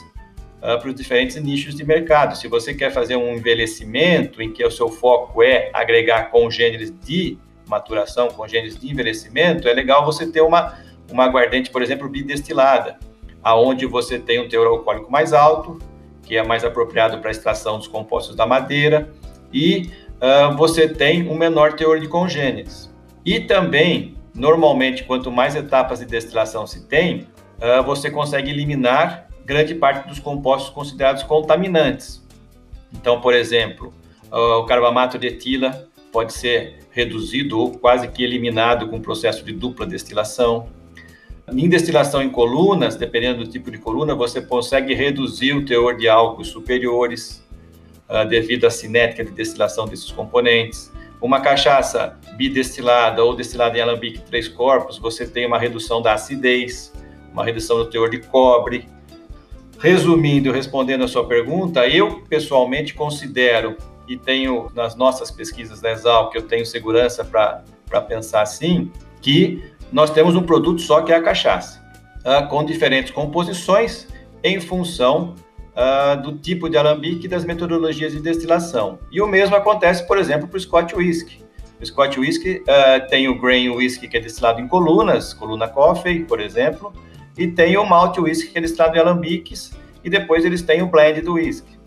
uh, 0.59 0.79
para 0.79 0.89
os 0.89 0.95
diferentes 0.95 1.37
nichos 1.41 1.75
de 1.75 1.85
mercado. 1.85 2.37
Se 2.37 2.49
você 2.49 2.75
quer 2.75 2.91
fazer 2.91 3.17
um 3.17 3.35
envelhecimento 3.35 4.43
em 4.43 4.53
que 4.53 4.65
o 4.65 4.71
seu 4.71 4.89
foco 4.89 5.43
é 5.43 5.71
agregar 5.73 6.31
congêneres 6.31 6.93
de 7.01 7.39
maturação, 7.67 8.29
congêneres 8.29 8.79
de 8.79 8.91
envelhecimento, 8.91 9.69
é 9.69 9.73
legal 9.73 10.05
você 10.05 10.27
ter 10.27 10.43
uma, 10.43 10.79
uma 11.11 11.25
aguardente, 11.25 11.71
por 11.71 11.83
exemplo, 11.83 12.09
bidestilada, 12.09 12.99
aonde 13.43 13.87
você 13.87 14.19
tem 14.19 14.41
um 14.41 14.49
teor 14.49 14.67
alcoólico 14.67 15.11
mais 15.11 15.33
alto, 15.33 15.79
que 16.25 16.37
é 16.37 16.43
mais 16.43 16.65
apropriado 16.65 17.19
para 17.19 17.31
a 17.31 17.33
extração 17.33 17.79
dos 17.79 17.87
compostos 17.87 18.35
da 18.35 18.47
madeira, 18.47 19.11
e 19.53 19.91
uh, 20.21 20.57
você 20.57 20.89
tem 20.89 21.29
um 21.29 21.37
menor 21.37 21.75
teor 21.75 22.01
de 22.01 22.09
congêneres. 22.09 22.93
E 23.25 23.41
também, 23.41 24.17
normalmente, 24.35 25.05
quanto 25.05 25.31
mais 25.31 25.55
etapas 25.55 26.01
de 26.01 26.07
destilação 26.07 26.67
se 26.67 26.87
tem, 26.87 27.27
uh, 27.59 27.83
você 27.85 28.11
consegue 28.11 28.51
eliminar 28.51 29.29
grande 29.45 29.75
parte 29.75 30.09
dos 30.09 30.19
compostos 30.19 30.71
considerados 30.71 31.23
contaminantes. 31.23 32.25
Então, 32.93 33.21
por 33.21 33.35
exemplo, 33.35 33.93
uh, 34.33 34.59
o 34.59 34.67
carbamato 34.67 35.19
de 35.19 35.27
etila 35.27 35.89
pode 36.11 36.33
ser 36.33 36.79
reduzido 36.91 37.59
ou 37.59 37.73
quase 37.73 38.09
que 38.09 38.23
eliminado 38.23 38.89
com 38.89 38.97
o 38.97 39.01
processo 39.01 39.45
de 39.45 39.53
dupla 39.53 39.85
destilação. 39.85 40.69
Em 41.53 41.69
destilação 41.69 42.23
em 42.23 42.31
colunas, 42.31 42.97
dependendo 42.97 43.45
do 43.45 43.51
tipo 43.51 43.71
de 43.71 43.77
coluna, 43.79 44.15
você 44.15 44.41
consegue 44.41 44.95
reduzir 44.95 45.53
o 45.53 45.65
teor 45.65 45.97
de 45.97 46.09
álcools 46.09 46.49
superiores 46.49 47.45
uh, 48.09 48.27
devido 48.27 48.67
à 48.67 48.71
cinética 48.71 49.23
de 49.23 49.31
destilação 49.31 49.87
desses 49.87 50.11
componentes. 50.11 50.91
Uma 51.21 51.41
cachaça 51.41 52.19
bidestilada 52.37 53.23
ou 53.23 53.37
destilada 53.37 53.77
em 53.77 53.81
alambique 53.81 54.21
três 54.21 54.49
corpos, 54.49 54.99
você 54.99 55.27
tem 55.27 55.47
uma 55.47 55.59
redução 55.59 56.01
da 56.01 56.15
acidez, 56.15 56.93
uma 57.33 57.45
redução 57.45 57.79
do 57.79 57.87
teor 57.91 58.09
de 58.09 58.19
cobre. 58.21 58.89
resumindo, 59.79 60.51
respondendo 60.51 61.05
a 61.05 61.09
sua 61.09 61.27
pergunta, 61.27 61.87
eu 61.87 62.23
pessoalmente 62.23 62.95
considero 62.95 63.77
e 64.09 64.17
tenho 64.17 64.71
nas 64.75 64.97
nossas 64.97 65.31
pesquisas 65.31 65.81
da 65.81 65.93
Exal, 65.93 66.31
que 66.31 66.39
eu 66.39 66.43
tenho 66.43 66.65
segurança 66.65 67.23
para 67.23 68.01
pensar 68.01 68.43
assim, 68.43 68.91
que 69.21 69.63
nós 69.95 70.11
temos 70.11 70.35
um 70.35 70.43
produto 70.43 70.83
só 70.83 71.03
que 71.03 71.13
é 71.13 71.15
a 71.15 71.23
cachaça, 71.23 71.81
uh, 72.27 72.49
com 72.49 72.65
diferentes 72.65 73.13
composições 73.13 74.09
em 74.43 74.61
função 74.61 75.37
uh, 75.71 76.21
do 76.21 76.37
tipo 76.37 76.69
de 76.69 76.77
alambique 76.77 77.27
e 77.27 77.29
das 77.29 77.45
metodologias 77.45 78.13
de 78.13 78.21
destilação. 78.21 78.99
E 79.13 79.23
o 79.23 79.27
mesmo 79.29 79.55
acontece, 79.55 80.05
por 80.05 80.19
exemplo, 80.19 80.49
para 80.49 80.57
o 80.57 80.61
Scott 80.61 80.97
Whisky. 80.97 81.45
O 81.81 81.87
Scott 81.87 82.19
Whisky 82.19 82.57
uh, 82.63 83.09
tem 83.09 83.29
o 83.29 83.41
grain 83.41 83.69
whisky 83.69 84.09
que 84.09 84.17
é 84.17 84.21
destilado 84.21 84.61
em 84.61 84.67
colunas, 84.67 85.33
coluna 85.33 85.69
coffee, 85.69 86.25
por 86.25 86.41
exemplo, 86.41 86.93
e 87.39 87.47
tem 87.47 87.77
o 87.77 87.85
malt 87.87 88.19
whisky 88.19 88.51
que 88.51 88.59
é 88.59 88.61
destilado 88.61 88.97
em 88.97 89.01
alambiques, 89.01 89.77
e 90.03 90.11
depois 90.11 90.45
eles 90.45 90.61
têm 90.61 90.83
o 90.83 90.89
blend 90.89 91.21
do 91.21 91.35
whisky. 91.35 91.79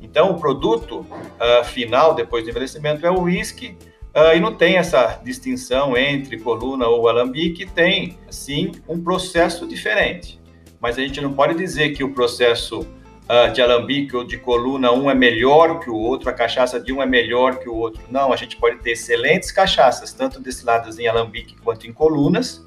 Então, 0.00 0.30
o 0.30 0.40
produto 0.40 1.00
uh, 1.00 1.62
final, 1.64 2.14
depois 2.14 2.42
do 2.42 2.48
envelhecimento, 2.48 3.06
é 3.06 3.10
o 3.10 3.20
whisky, 3.20 3.76
uh, 4.14 4.36
e 4.36 4.40
não 4.40 4.54
tem 4.54 4.76
essa 4.76 5.20
distinção 5.24 5.96
entre 5.96 6.38
coluna 6.38 6.86
ou 6.86 7.08
alambique, 7.08 7.66
tem, 7.66 8.18
sim, 8.30 8.72
um 8.88 9.02
processo 9.02 9.66
diferente. 9.66 10.40
Mas 10.80 10.98
a 10.98 11.02
gente 11.02 11.20
não 11.20 11.32
pode 11.32 11.54
dizer 11.54 11.90
que 11.90 12.02
o 12.02 12.12
processo 12.12 12.80
uh, 12.80 13.52
de 13.52 13.62
alambique 13.62 14.16
ou 14.16 14.24
de 14.24 14.38
coluna, 14.38 14.90
um 14.92 15.10
é 15.10 15.14
melhor 15.14 15.78
que 15.78 15.88
o 15.88 15.94
outro, 15.94 16.28
a 16.28 16.32
cachaça 16.32 16.80
de 16.80 16.92
um 16.92 17.02
é 17.02 17.06
melhor 17.06 17.58
que 17.58 17.68
o 17.68 17.74
outro. 17.74 18.02
Não, 18.10 18.32
a 18.32 18.36
gente 18.36 18.56
pode 18.56 18.78
ter 18.78 18.92
excelentes 18.92 19.52
cachaças, 19.52 20.12
tanto 20.12 20.40
destiladas 20.40 20.98
em 20.98 21.06
alambique 21.06 21.56
quanto 21.62 21.86
em 21.86 21.92
colunas, 21.92 22.64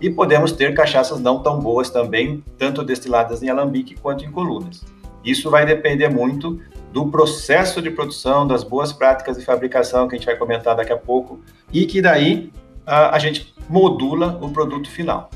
e 0.00 0.08
podemos 0.08 0.52
ter 0.52 0.74
cachaças 0.74 1.20
não 1.20 1.42
tão 1.42 1.60
boas 1.60 1.90
também, 1.90 2.42
tanto 2.56 2.82
destiladas 2.82 3.42
em 3.42 3.50
alambique 3.50 3.94
quanto 3.94 4.24
em 4.24 4.30
colunas. 4.30 4.84
Isso 5.24 5.50
vai 5.50 5.66
depender 5.66 6.08
muito 6.08 6.60
do 6.92 7.08
processo 7.08 7.80
de 7.80 7.90
produção, 7.90 8.46
das 8.46 8.64
boas 8.64 8.92
práticas 8.92 9.38
de 9.38 9.44
fabricação, 9.44 10.08
que 10.08 10.14
a 10.14 10.18
gente 10.18 10.26
vai 10.26 10.36
comentar 10.36 10.74
daqui 10.74 10.92
a 10.92 10.96
pouco, 10.96 11.40
e 11.72 11.86
que 11.86 12.02
daí 12.02 12.52
a, 12.84 13.14
a 13.14 13.18
gente 13.18 13.54
modula 13.68 14.38
o 14.42 14.50
produto 14.50 14.90
final. 14.90 15.30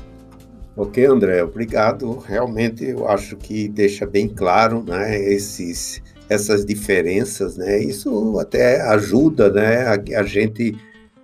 Ok, 0.75 1.05
André, 1.05 1.41
obrigado. 1.41 2.17
Realmente 2.19 2.83
eu 2.83 3.07
acho 3.07 3.37
que 3.37 3.69
deixa 3.69 4.05
bem 4.05 4.27
claro 4.27 4.83
né, 4.83 5.17
esses, 5.17 6.03
essas 6.27 6.65
diferenças, 6.65 7.55
né? 7.55 7.79
Isso 7.79 8.37
até 8.39 8.81
ajuda 8.81 9.49
né, 9.49 9.87
a 9.87 9.97
que 9.97 10.13
a 10.13 10.23
gente 10.23 10.75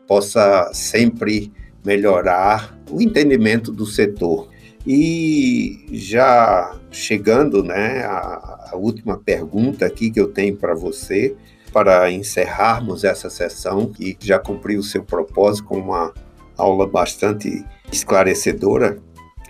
possa 0.08 0.72
sempre 0.74 1.52
melhorar 1.86 2.78
o 2.90 3.02
entendimento 3.02 3.74
do 3.74 3.86
setor. 3.86 4.48
E 4.86 5.86
já 5.92 6.76
chegando 6.90 7.64
né, 7.64 8.04
à, 8.04 8.72
última 8.74 9.18
pergunta 9.18 9.86
aqui 9.86 10.10
que 10.10 10.20
eu 10.20 10.30
tenho 10.30 10.56
para 10.56 10.74
você, 10.74 11.36
para 11.72 12.12
encerrarmos 12.12 13.04
essa 13.04 13.30
sessão, 13.30 13.88
que 13.88 14.18
já 14.20 14.40
cumpriu 14.40 14.80
o 14.80 14.84
seu 14.84 15.04
propósito 15.04 15.68
com 15.68 15.78
uma 15.78 16.14
aula 16.58 16.88
bastante 16.88 17.64
esclarecedora. 17.92 18.98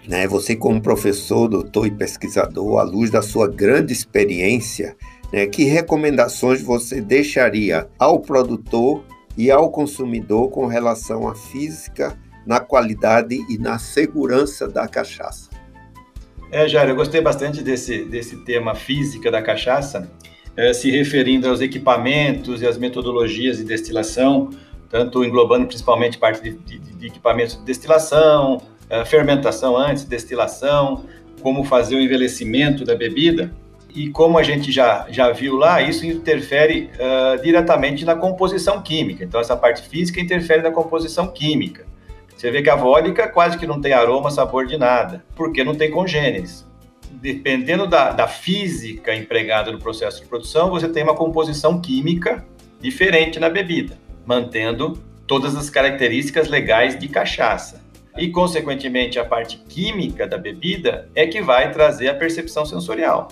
Né? 0.08 0.28
Você, 0.28 0.56
como 0.56 0.82
professor, 0.82 1.48
doutor 1.48 1.88
e 1.88 1.92
pesquisador, 1.92 2.80
à 2.80 2.84
luz 2.84 3.10
da 3.10 3.22
sua 3.22 3.48
grande 3.48 3.94
experiência, 3.94 4.98
né, 5.32 5.46
que 5.46 5.64
recomendações 5.64 6.62
você 6.62 7.00
deixaria 7.00 7.88
ao 7.98 8.20
produtor 8.20 9.04
e 9.38 9.50
ao 9.50 9.72
consumidor 9.72 10.50
com 10.50 10.66
relação 10.66 11.28
à 11.28 11.36
física 11.36 12.18
na 12.46 12.60
qualidade 12.60 13.38
e 13.50 13.58
na 13.58 13.78
segurança 13.78 14.68
da 14.68 14.88
cachaça. 14.88 15.50
É, 16.52 16.68
Jair, 16.68 16.90
eu 16.90 16.96
gostei 16.96 17.22
bastante 17.22 17.64
desse, 17.64 18.04
desse 18.04 18.44
tema 18.44 18.76
física 18.76 19.32
da 19.32 19.42
cachaça, 19.42 20.12
é, 20.58 20.74
se 20.74 20.92
referindo 20.92 21.48
aos 21.48 21.62
equipamentos 21.62 22.62
e 22.62 22.68
às 22.68 22.78
metodologias 22.78 23.58
de 23.58 23.64
destilação, 23.64 24.50
tanto 24.90 25.24
englobando 25.24 25.66
principalmente 25.66 26.18
parte 26.18 26.44
de, 26.44 26.52
de, 26.52 26.80
de 26.80 27.08
equipamentos 27.08 27.58
de 27.58 27.64
destilação, 27.64 28.62
é, 28.90 29.06
fermentação 29.06 29.78
antes, 29.78 30.04
destilação, 30.04 31.06
como 31.42 31.64
fazer 31.64 31.96
o 31.96 32.02
envelhecimento 32.02 32.84
da 32.84 32.96
bebida. 32.96 33.54
E 33.94 34.10
como 34.10 34.38
a 34.38 34.44
gente 34.44 34.72
já, 34.72 35.06
já 35.10 35.32
viu 35.32 35.58
lá, 35.58 35.82
isso 35.82 36.06
interfere 36.06 36.90
uh, 36.96 37.42
diretamente 37.42 38.06
na 38.06 38.16
composição 38.16 38.82
química. 38.82 39.22
Então, 39.22 39.40
essa 39.42 39.56
parte 39.58 39.82
física 39.82 40.22
interfere 40.22 40.62
na 40.62 40.72
composição 40.72 41.28
química. 41.28 41.86
Você 42.42 42.50
vê 42.50 42.64
que 42.64 42.72
a 42.72 42.76
vodka 42.76 43.28
quase 43.28 43.56
que 43.56 43.68
não 43.68 43.80
tem 43.80 43.94
aroma, 43.94 44.32
sabor 44.32 44.66
de 44.66 44.76
nada, 44.76 45.24
porque 45.36 45.64
não 45.64 45.76
tem 45.76 45.92
congêneres. 45.92 46.68
Dependendo 47.12 47.86
da, 47.86 48.14
da 48.14 48.28
física 48.28 49.14
empregada 49.14 49.72
no 49.72 49.78
processo 49.78 50.24
de 50.24 50.28
produção, 50.28 50.72
você 50.72 50.90
tem 50.90 51.04
uma 51.04 51.14
composição 51.14 51.80
química 51.80 52.44
diferente 52.80 53.40
na 53.40 53.48
bebida, 53.48 53.96
mantendo 54.26 54.98
todas 55.28 55.56
as 55.56 55.70
características 55.70 56.48
legais 56.48 56.98
de 56.98 57.08
cachaça. 57.08 57.80
E, 58.18 58.30
consequentemente, 58.30 59.20
a 59.20 59.24
parte 59.24 59.58
química 59.70 60.26
da 60.26 60.40
bebida 60.40 61.10
é 61.14 61.28
que 61.28 61.44
vai 61.44 61.72
trazer 61.72 62.10
a 62.10 62.16
percepção 62.16 62.66
sensorial. 62.66 63.28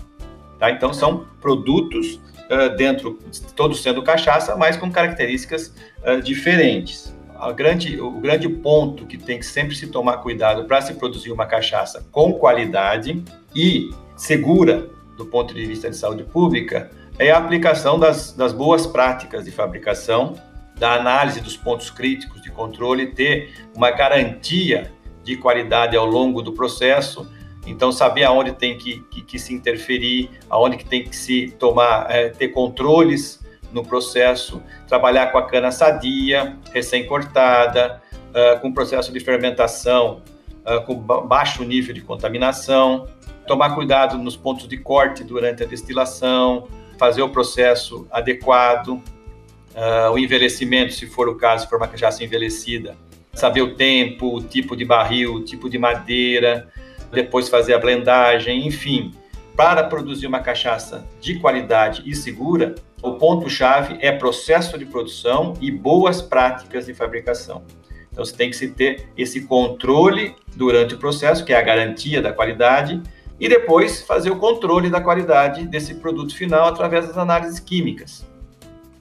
Tá? 0.59 0.69
Então, 0.69 0.93
são 0.93 1.25
produtos 1.41 2.21
uh, 2.45 2.75
dentro, 2.77 3.17
todos 3.55 3.81
sendo 3.81 4.03
cachaça, 4.03 4.55
mas 4.55 4.77
com 4.77 4.91
características 4.91 5.73
uh, 6.03 6.21
diferentes 6.21 7.17
grande, 7.56 7.99
o 7.99 8.12
grande 8.19 8.49
ponto 8.49 9.06
que 9.06 9.17
tem 9.17 9.39
que 9.39 9.45
sempre 9.45 9.75
se 9.75 9.88
tomar 9.88 10.17
cuidado 10.17 10.65
para 10.65 10.82
se 10.82 10.93
produzir 10.93 11.32
uma 11.32 11.45
cachaça 11.45 12.06
com 12.12 12.34
qualidade 12.34 13.23
e 13.56 13.89
segura 14.15 14.89
do 15.17 15.25
ponto 15.25 15.54
de 15.54 15.65
vista 15.65 15.89
de 15.89 15.95
saúde 15.95 16.23
pública 16.23 16.91
é 17.17 17.32
a 17.32 17.38
aplicação 17.38 17.99
das, 17.99 18.32
das 18.32 18.54
boas 18.54 18.88
práticas 18.88 19.43
de 19.43 19.52
fabricação, 19.52 20.36
da 20.78 20.93
análise 20.93 21.41
dos 21.41 21.58
pontos 21.58 21.89
críticos 21.89 22.41
de 22.41 22.49
controle, 22.49 23.08
ter 23.08 23.54
uma 23.75 23.91
garantia 23.91 24.93
de 25.23 25.36
qualidade 25.36 25.97
ao 25.97 26.06
longo 26.06 26.41
do 26.41 26.54
processo. 26.54 27.30
Então, 27.67 27.91
saber 27.91 28.23
aonde 28.23 28.54
tem 28.54 28.78
que, 28.78 29.02
que, 29.12 29.21
que 29.21 29.38
se 29.38 29.54
interferir, 29.54 30.30
aonde 30.49 30.78
que 30.78 30.86
tem 30.86 31.04
que 31.04 31.13
se 31.15 31.54
tomar, 31.60 32.10
é, 32.10 32.30
ter 32.30 32.47
controles 32.47 33.39
no 33.71 33.84
processo, 33.84 34.62
trabalhar 34.88 35.32
com 35.32 35.38
a 35.38 35.45
cana 35.45 35.71
sadia, 35.71 36.58
recém-cortada, 36.73 38.01
uh, 38.29 38.60
com 38.60 38.73
processo 38.73 39.12
de 39.12 39.19
fermentação 39.19 40.21
uh, 40.65 40.82
com 40.86 40.95
baixo 40.95 41.63
nível 41.63 41.93
de 41.93 42.01
contaminação, 42.01 43.08
tomar 43.47 43.75
cuidado 43.75 44.17
nos 44.17 44.36
pontos 44.36 44.67
de 44.67 44.77
corte 44.77 45.23
durante 45.23 45.63
a 45.63 45.65
destilação, 45.65 46.67
fazer 46.97 47.21
o 47.21 47.29
processo 47.29 48.08
adequado, 48.12 48.89
uh, 48.89 50.12
o 50.13 50.19
envelhecimento, 50.19 50.93
se 50.93 51.08
for 51.08 51.27
o 51.27 51.36
caso, 51.36 51.63
se 51.63 51.69
for 51.69 51.77
uma 51.77 51.88
cachaça 51.88 52.23
envelhecida, 52.23 52.95
saber 53.34 53.62
o 53.62 53.75
tempo, 53.75 54.36
o 54.36 54.41
tipo 54.41 54.75
de 54.75 54.86
barril, 54.86 55.36
o 55.36 55.43
tipo 55.43 55.69
de 55.69 55.77
madeira, 55.77 56.69
depois 57.12 57.49
fazer 57.49 57.73
a 57.73 57.79
blendagem, 57.79 58.67
enfim. 58.67 59.12
Para 59.59 59.83
produzir 59.83 60.25
uma 60.25 60.39
cachaça 60.39 61.05
de 61.19 61.37
qualidade 61.37 62.01
e 62.05 62.15
segura, 62.15 62.75
o 63.03 63.15
ponto-chave 63.15 63.97
é 63.99 64.09
processo 64.09 64.79
de 64.79 64.85
produção 64.85 65.53
e 65.59 65.69
boas 65.69 66.21
práticas 66.21 66.85
de 66.85 66.93
fabricação. 66.93 67.65
Então, 68.09 68.23
você 68.23 68.33
tem 68.33 68.49
que 68.49 68.55
se 68.55 68.69
ter 68.69 69.09
esse 69.17 69.41
controle 69.41 70.33
durante 70.55 70.95
o 70.95 70.97
processo, 70.97 71.43
que 71.43 71.51
é 71.51 71.57
a 71.57 71.61
garantia 71.61 72.21
da 72.21 72.31
qualidade, 72.31 73.03
e 73.37 73.49
depois 73.49 74.01
fazer 74.01 74.31
o 74.31 74.37
controle 74.37 74.89
da 74.89 75.01
qualidade 75.01 75.67
desse 75.67 75.95
produto 75.95 76.33
final 76.33 76.65
através 76.69 77.07
das 77.07 77.17
análises 77.17 77.59
químicas. 77.59 78.25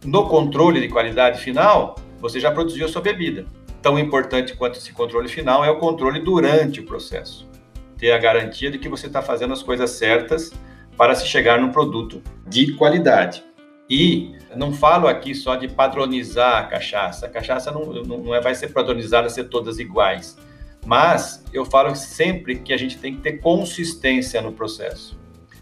No 0.05 0.27
controle 0.27 0.81
de 0.81 0.89
qualidade 0.89 1.41
final, 1.41 1.95
você 2.21 2.41
já 2.41 2.51
produziu 2.51 2.85
a 2.85 2.89
sua 2.89 3.01
bebida. 3.01 3.47
Tão 3.81 3.97
importante 3.97 4.57
quanto 4.57 4.77
esse 4.77 4.93
controle 4.93 5.29
final 5.29 5.65
é 5.65 5.71
o 5.71 5.79
controle 5.79 6.19
durante 6.19 6.81
o 6.81 6.85
processo. 6.85 7.48
Ter 7.99 8.13
a 8.13 8.19
garantia 8.19 8.71
de 8.71 8.79
que 8.79 8.89
você 8.89 9.09
está 9.09 9.21
fazendo 9.21 9.53
as 9.53 9.63
coisas 9.63 9.91
certas 9.91 10.53
para 10.97 11.15
se 11.15 11.27
chegar 11.27 11.61
num 11.61 11.71
produto 11.71 12.23
de 12.47 12.73
qualidade. 12.75 13.45
E 13.91 14.37
não 14.55 14.73
falo 14.73 15.09
aqui 15.09 15.35
só 15.35 15.57
de 15.57 15.69
padronizar 15.69 16.59
a 16.59 16.63
cachaça. 16.65 17.27
A 17.27 17.29
cachaça 17.29 17.71
não, 17.71 17.85
não 17.85 18.35
é, 18.35 18.41
vai 18.41 18.55
ser 18.55 18.69
padronizada, 18.69 19.29
ser 19.29 19.45
todas 19.45 19.79
iguais. 19.79 20.37
Mas 20.85 21.45
eu 21.53 21.65
falo 21.65 21.95
sempre 21.95 22.57
que 22.57 22.73
a 22.73 22.77
gente 22.77 22.99
tem 22.99 23.15
que 23.15 23.21
ter 23.21 23.39
consistência 23.39 24.41
no 24.41 24.53
processo. 24.53 25.19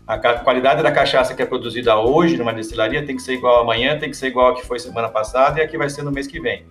A 0.06 0.18
qualidade 0.18 0.82
da 0.84 0.92
cachaça 0.92 1.34
que 1.34 1.42
é 1.42 1.46
produzida 1.46 1.96
hoje 1.98 2.36
numa 2.36 2.52
destilaria 2.52 3.04
tem 3.04 3.16
que 3.16 3.22
ser 3.22 3.34
igual 3.34 3.60
amanhã, 3.60 3.98
tem 3.98 4.08
que 4.08 4.16
ser 4.16 4.28
igual 4.28 4.52
a 4.52 4.54
que 4.54 4.64
foi 4.64 4.78
semana 4.78 5.08
passada 5.08 5.58
e 5.58 5.62
a 5.64 5.66
que 5.66 5.76
vai 5.76 5.90
ser 5.90 6.02
no 6.02 6.12
mês 6.12 6.28
que 6.28 6.38
vem. 6.40 6.64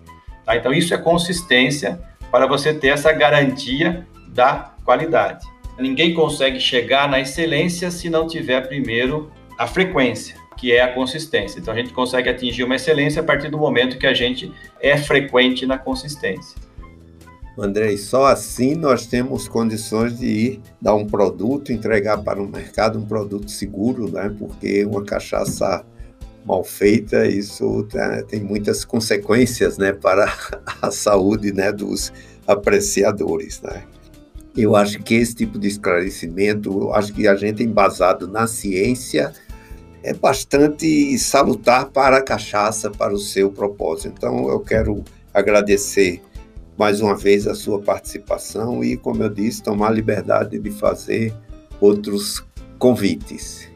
Tá? 0.46 0.56
Então, 0.56 0.74
isso 0.74 0.94
é 0.94 0.98
consistência 0.98 2.00
para 2.32 2.48
você 2.48 2.74
ter 2.74 2.90
essa 2.90 3.12
garantia 3.12 4.08
da 4.30 4.74
qualidade. 4.86 5.46
Ninguém 5.78 6.14
consegue 6.14 6.60
chegar 6.60 7.10
na 7.10 7.20
excelência 7.20 7.92
se 7.92 8.10
não 8.10 8.28
tiver 8.28 8.68
primeiro 8.68 9.32
a 9.58 9.68
frequência 9.68 10.46
que 10.58 10.72
é 10.72 10.82
a 10.82 10.94
consistência. 10.94 11.60
Então 11.60 11.74
a 11.74 11.78
gente 11.78 11.94
consegue 11.94 12.30
atingir 12.30 12.64
uma 12.64 12.76
excelência 12.76 13.22
a 13.22 13.26
partir 13.26 13.50
do 13.50 13.58
momento 13.58 13.98
que 13.98 14.08
a 14.08 14.14
gente 14.14 14.52
é 14.80 14.98
frequente 14.98 15.66
na 15.66 15.78
consistência. 15.78 16.56
Andrei, 17.58 17.98
só 17.98 18.26
assim 18.26 18.76
nós 18.76 19.06
temos 19.06 19.48
condições 19.48 20.20
de 20.20 20.26
ir 20.26 20.62
dar 20.82 20.94
um 20.94 21.06
produto, 21.06 21.72
entregar 21.72 22.18
para 22.18 22.42
o 22.42 22.48
mercado 22.48 23.00
um 23.00 23.06
produto 23.06 23.50
seguro, 23.50 24.12
né? 24.12 24.34
porque 24.38 24.84
uma 24.86 25.04
cachaça 25.04 25.86
mal 26.46 26.64
feita, 26.64 27.26
isso 27.26 27.84
tá, 27.84 28.22
tem 28.24 28.42
muitas 28.42 28.84
consequências 28.84 29.78
né, 29.78 29.94
para 29.94 30.32
a 30.82 30.92
saúde 30.92 31.54
né, 31.54 31.72
dos 31.72 32.12
apreciadores. 32.46 33.62
Né? 33.62 33.84
Eu 34.56 34.76
acho 34.76 35.00
que 35.00 35.16
esse 35.16 35.36
tipo 35.36 35.60
de 35.60 35.68
esclarecimento, 35.68 36.70
eu 36.70 36.94
acho 36.94 37.14
que 37.14 37.28
a 37.28 37.36
gente 37.36 37.62
embasado 37.62 38.28
na 38.28 38.48
ciência 38.48 39.34
é 40.02 40.14
bastante 40.14 41.18
salutar 41.18 41.88
para 41.88 42.18
a 42.18 42.22
cachaça, 42.22 42.90
para 42.90 43.14
o 43.14 43.18
seu 43.18 43.52
propósito. 43.52 44.14
Então 44.16 44.50
eu 44.50 44.60
quero 44.60 45.04
agradecer 45.34 46.22
mais 46.78 47.02
uma 47.02 47.16
vez 47.16 47.48
a 47.48 47.56
sua 47.56 47.82
participação 47.82 48.84
e, 48.84 48.96
como 48.96 49.24
eu 49.24 49.30
disse, 49.30 49.64
tomar 49.64 49.88
a 49.88 49.92
liberdade 49.92 50.60
de 50.60 50.72
fazer 50.72 51.34
outros 51.82 52.46
convites. 52.78 53.70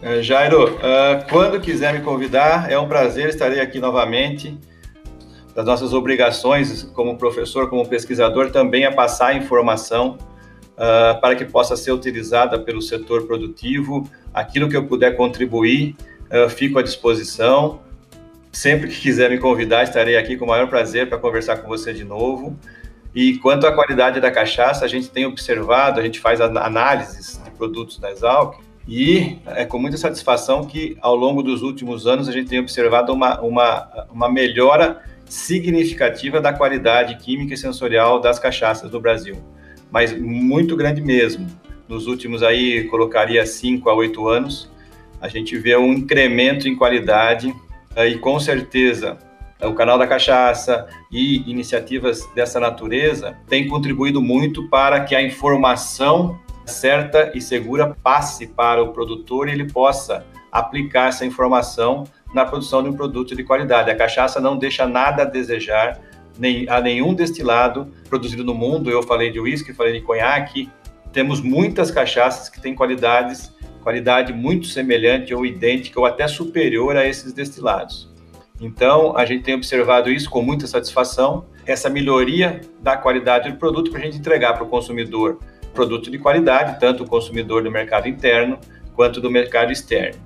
É, 0.00 0.22
Jairo, 0.22 0.76
uh, 0.76 1.28
quando 1.28 1.60
quiser 1.60 1.92
me 1.92 2.00
convidar, 2.00 2.70
é 2.70 2.78
um 2.78 2.88
prazer, 2.88 3.28
estarei 3.28 3.60
aqui 3.60 3.80
novamente. 3.80 4.56
Das 5.58 5.66
nossas 5.66 5.92
obrigações 5.92 6.84
como 6.94 7.18
professor, 7.18 7.68
como 7.68 7.84
pesquisador, 7.84 8.52
também 8.52 8.84
é 8.84 8.92
passar 8.92 9.34
informação 9.34 10.16
uh, 10.74 11.20
para 11.20 11.34
que 11.34 11.44
possa 11.44 11.76
ser 11.76 11.90
utilizada 11.90 12.60
pelo 12.60 12.80
setor 12.80 13.26
produtivo. 13.26 14.08
Aquilo 14.32 14.68
que 14.68 14.76
eu 14.76 14.86
puder 14.86 15.16
contribuir, 15.16 15.96
uh, 16.30 16.48
fico 16.48 16.78
à 16.78 16.82
disposição. 16.82 17.80
Sempre 18.52 18.86
que 18.86 19.00
quiser 19.00 19.30
me 19.30 19.38
convidar, 19.38 19.82
estarei 19.82 20.16
aqui 20.16 20.36
com 20.36 20.44
o 20.44 20.48
maior 20.48 20.68
prazer 20.68 21.08
para 21.08 21.18
conversar 21.18 21.56
com 21.56 21.66
você 21.66 21.92
de 21.92 22.04
novo. 22.04 22.56
E 23.12 23.36
quanto 23.38 23.66
à 23.66 23.72
qualidade 23.72 24.20
da 24.20 24.30
cachaça, 24.30 24.84
a 24.84 24.88
gente 24.88 25.10
tem 25.10 25.26
observado, 25.26 25.98
a 25.98 26.04
gente 26.04 26.20
faz 26.20 26.40
análises 26.40 27.42
de 27.44 27.50
produtos 27.50 27.98
da 27.98 28.12
Exalc 28.12 28.60
e 28.86 29.40
é 29.44 29.64
com 29.64 29.80
muita 29.80 29.96
satisfação 29.96 30.64
que 30.64 30.96
ao 31.00 31.16
longo 31.16 31.42
dos 31.42 31.62
últimos 31.62 32.06
anos 32.06 32.28
a 32.28 32.32
gente 32.32 32.48
tem 32.48 32.60
observado 32.60 33.12
uma, 33.12 33.40
uma, 33.40 34.06
uma 34.08 34.28
melhora 34.30 35.02
significativa 35.28 36.40
da 36.40 36.52
qualidade 36.52 37.16
química 37.16 37.54
e 37.54 37.56
sensorial 37.56 38.20
das 38.20 38.38
cachaças 38.38 38.90
do 38.90 39.00
Brasil, 39.00 39.36
mas 39.90 40.18
muito 40.18 40.76
grande 40.76 41.00
mesmo. 41.00 41.46
Nos 41.88 42.06
últimos 42.06 42.42
aí, 42.42 42.84
colocaria 42.84 43.44
5 43.46 43.88
a 43.88 43.94
8 43.94 44.28
anos, 44.28 44.70
a 45.20 45.28
gente 45.28 45.56
vê 45.56 45.76
um 45.76 45.92
incremento 45.92 46.68
em 46.68 46.76
qualidade 46.76 47.54
e 47.96 48.18
com 48.18 48.38
certeza 48.38 49.18
o 49.60 49.74
canal 49.74 49.98
da 49.98 50.06
cachaça 50.06 50.86
e 51.10 51.50
iniciativas 51.50 52.28
dessa 52.34 52.60
natureza 52.60 53.36
têm 53.48 53.66
contribuído 53.66 54.22
muito 54.22 54.68
para 54.68 55.00
que 55.00 55.16
a 55.16 55.22
informação 55.22 56.38
certa 56.64 57.32
e 57.34 57.40
segura 57.40 57.96
passe 58.02 58.46
para 58.46 58.82
o 58.82 58.92
produtor 58.92 59.48
e 59.48 59.52
ele 59.52 59.72
possa 59.72 60.24
aplicar 60.52 61.08
essa 61.08 61.24
informação 61.26 62.04
na 62.32 62.44
produção 62.44 62.82
de 62.82 62.88
um 62.88 62.92
produto 62.92 63.34
de 63.34 63.42
qualidade. 63.44 63.90
A 63.90 63.96
cachaça 63.96 64.40
não 64.40 64.56
deixa 64.56 64.86
nada 64.86 65.22
a 65.22 65.24
desejar 65.24 66.00
nem, 66.38 66.68
a 66.68 66.80
nenhum 66.80 67.14
destilado 67.14 67.88
produzido 68.08 68.44
no 68.44 68.54
mundo. 68.54 68.90
Eu 68.90 69.02
falei 69.02 69.30
de 69.30 69.40
uísque, 69.40 69.72
falei 69.72 69.94
de 69.94 70.00
conhaque. 70.00 70.70
Temos 71.12 71.40
muitas 71.40 71.90
cachaças 71.90 72.48
que 72.48 72.60
têm 72.60 72.74
qualidades 72.74 73.52
qualidade 73.88 74.34
muito 74.34 74.66
semelhante 74.66 75.34
ou 75.34 75.46
idêntica 75.46 75.98
ou 75.98 76.04
até 76.04 76.28
superior 76.28 76.94
a 76.94 77.06
esses 77.06 77.32
destilados. 77.32 78.12
Então, 78.60 79.16
a 79.16 79.24
gente 79.24 79.44
tem 79.44 79.54
observado 79.54 80.10
isso 80.10 80.28
com 80.28 80.42
muita 80.42 80.66
satisfação, 80.66 81.46
essa 81.64 81.88
melhoria 81.88 82.60
da 82.82 82.98
qualidade 82.98 83.50
do 83.50 83.56
produto 83.56 83.90
para 83.90 84.00
a 84.00 84.04
gente 84.04 84.18
entregar 84.18 84.52
para 84.52 84.64
o 84.64 84.68
consumidor 84.68 85.38
produto 85.72 86.10
de 86.10 86.18
qualidade, 86.18 86.78
tanto 86.78 87.04
o 87.04 87.06
consumidor 87.06 87.62
do 87.62 87.70
mercado 87.70 88.08
interno 88.08 88.58
quanto 88.94 89.22
do 89.22 89.30
mercado 89.30 89.72
externo. 89.72 90.20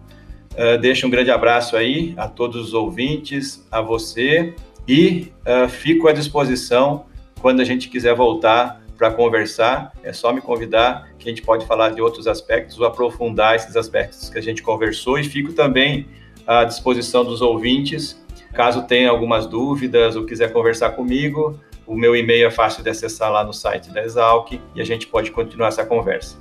Uh, 0.52 0.78
deixo 0.78 1.06
um 1.06 1.10
grande 1.10 1.30
abraço 1.30 1.76
aí 1.76 2.12
a 2.16 2.28
todos 2.28 2.68
os 2.68 2.74
ouvintes, 2.74 3.66
a 3.70 3.80
você 3.80 4.54
e 4.86 5.32
uh, 5.46 5.68
fico 5.68 6.08
à 6.08 6.12
disposição 6.12 7.06
quando 7.40 7.60
a 7.60 7.64
gente 7.64 7.88
quiser 7.88 8.14
voltar 8.14 8.82
para 8.96 9.10
conversar, 9.10 9.92
é 10.04 10.12
só 10.12 10.32
me 10.32 10.40
convidar 10.40 11.08
que 11.18 11.28
a 11.28 11.30
gente 11.30 11.42
pode 11.42 11.66
falar 11.66 11.90
de 11.90 12.00
outros 12.00 12.28
aspectos 12.28 12.78
ou 12.78 12.86
aprofundar 12.86 13.56
esses 13.56 13.74
aspectos 13.76 14.30
que 14.30 14.38
a 14.38 14.40
gente 14.40 14.62
conversou 14.62 15.18
e 15.18 15.24
fico 15.24 15.52
também 15.52 16.06
à 16.46 16.62
disposição 16.64 17.24
dos 17.24 17.42
ouvintes, 17.42 18.22
caso 18.52 18.82
tenha 18.86 19.10
algumas 19.10 19.46
dúvidas 19.46 20.14
ou 20.14 20.24
quiser 20.24 20.52
conversar 20.52 20.90
comigo, 20.90 21.58
o 21.84 21.96
meu 21.96 22.14
e-mail 22.14 22.46
é 22.46 22.50
fácil 22.50 22.84
de 22.84 22.90
acessar 22.90 23.32
lá 23.32 23.42
no 23.42 23.52
site 23.52 23.90
da 23.90 24.04
Exalc 24.04 24.52
e 24.52 24.80
a 24.80 24.84
gente 24.84 25.08
pode 25.08 25.32
continuar 25.32 25.68
essa 25.68 25.84
conversa. 25.84 26.36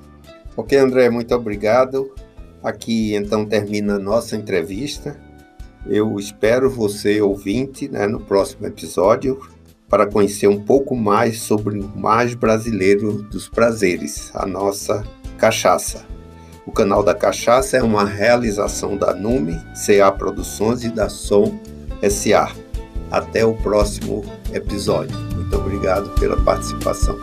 Ok, 0.56 0.78
André, 0.78 1.10
muito 1.10 1.34
obrigado. 1.34 2.14
Aqui 2.64 3.16
então 3.16 3.46
termina 3.46 3.96
a 3.96 4.00
nossa 4.00 4.36
entrevista. 4.36 5.20
Eu 5.88 6.20
espero 6.20 6.70
você, 6.70 7.22
ouvinte, 7.22 7.88
né, 7.88 8.08
no 8.08 8.20
próximo 8.20 8.68
episódio 8.68 9.42
para 9.90 10.08
conhecer 10.08 10.48
um 10.48 10.60
pouco 10.60 10.96
mais 10.96 11.42
sobre 11.42 11.80
o 11.80 11.98
mais 11.98 12.34
brasileiro 12.34 13.24
dos 13.24 13.50
prazeres, 13.50 14.32
a 14.34 14.46
nossa 14.46 15.04
cachaça. 15.38 16.06
O 16.66 16.72
canal 16.72 17.04
da 17.04 17.14
Cachaça 17.14 17.78
é 17.78 17.84
uma 17.84 18.06
realização 18.06 18.96
da 18.96 19.14
NUME, 19.14 19.60
CA 19.86 20.12
Produções 20.12 20.84
e 20.84 20.90
da 20.90 21.10
Som 21.10 21.60
SA. 22.10 22.54
Até 23.10 23.44
o 23.44 23.54
próximo 23.56 24.24
episódio. 24.54 25.18
Muito 25.36 25.58
obrigado 25.58 26.10
pela 26.20 26.38
participação. 26.44 27.18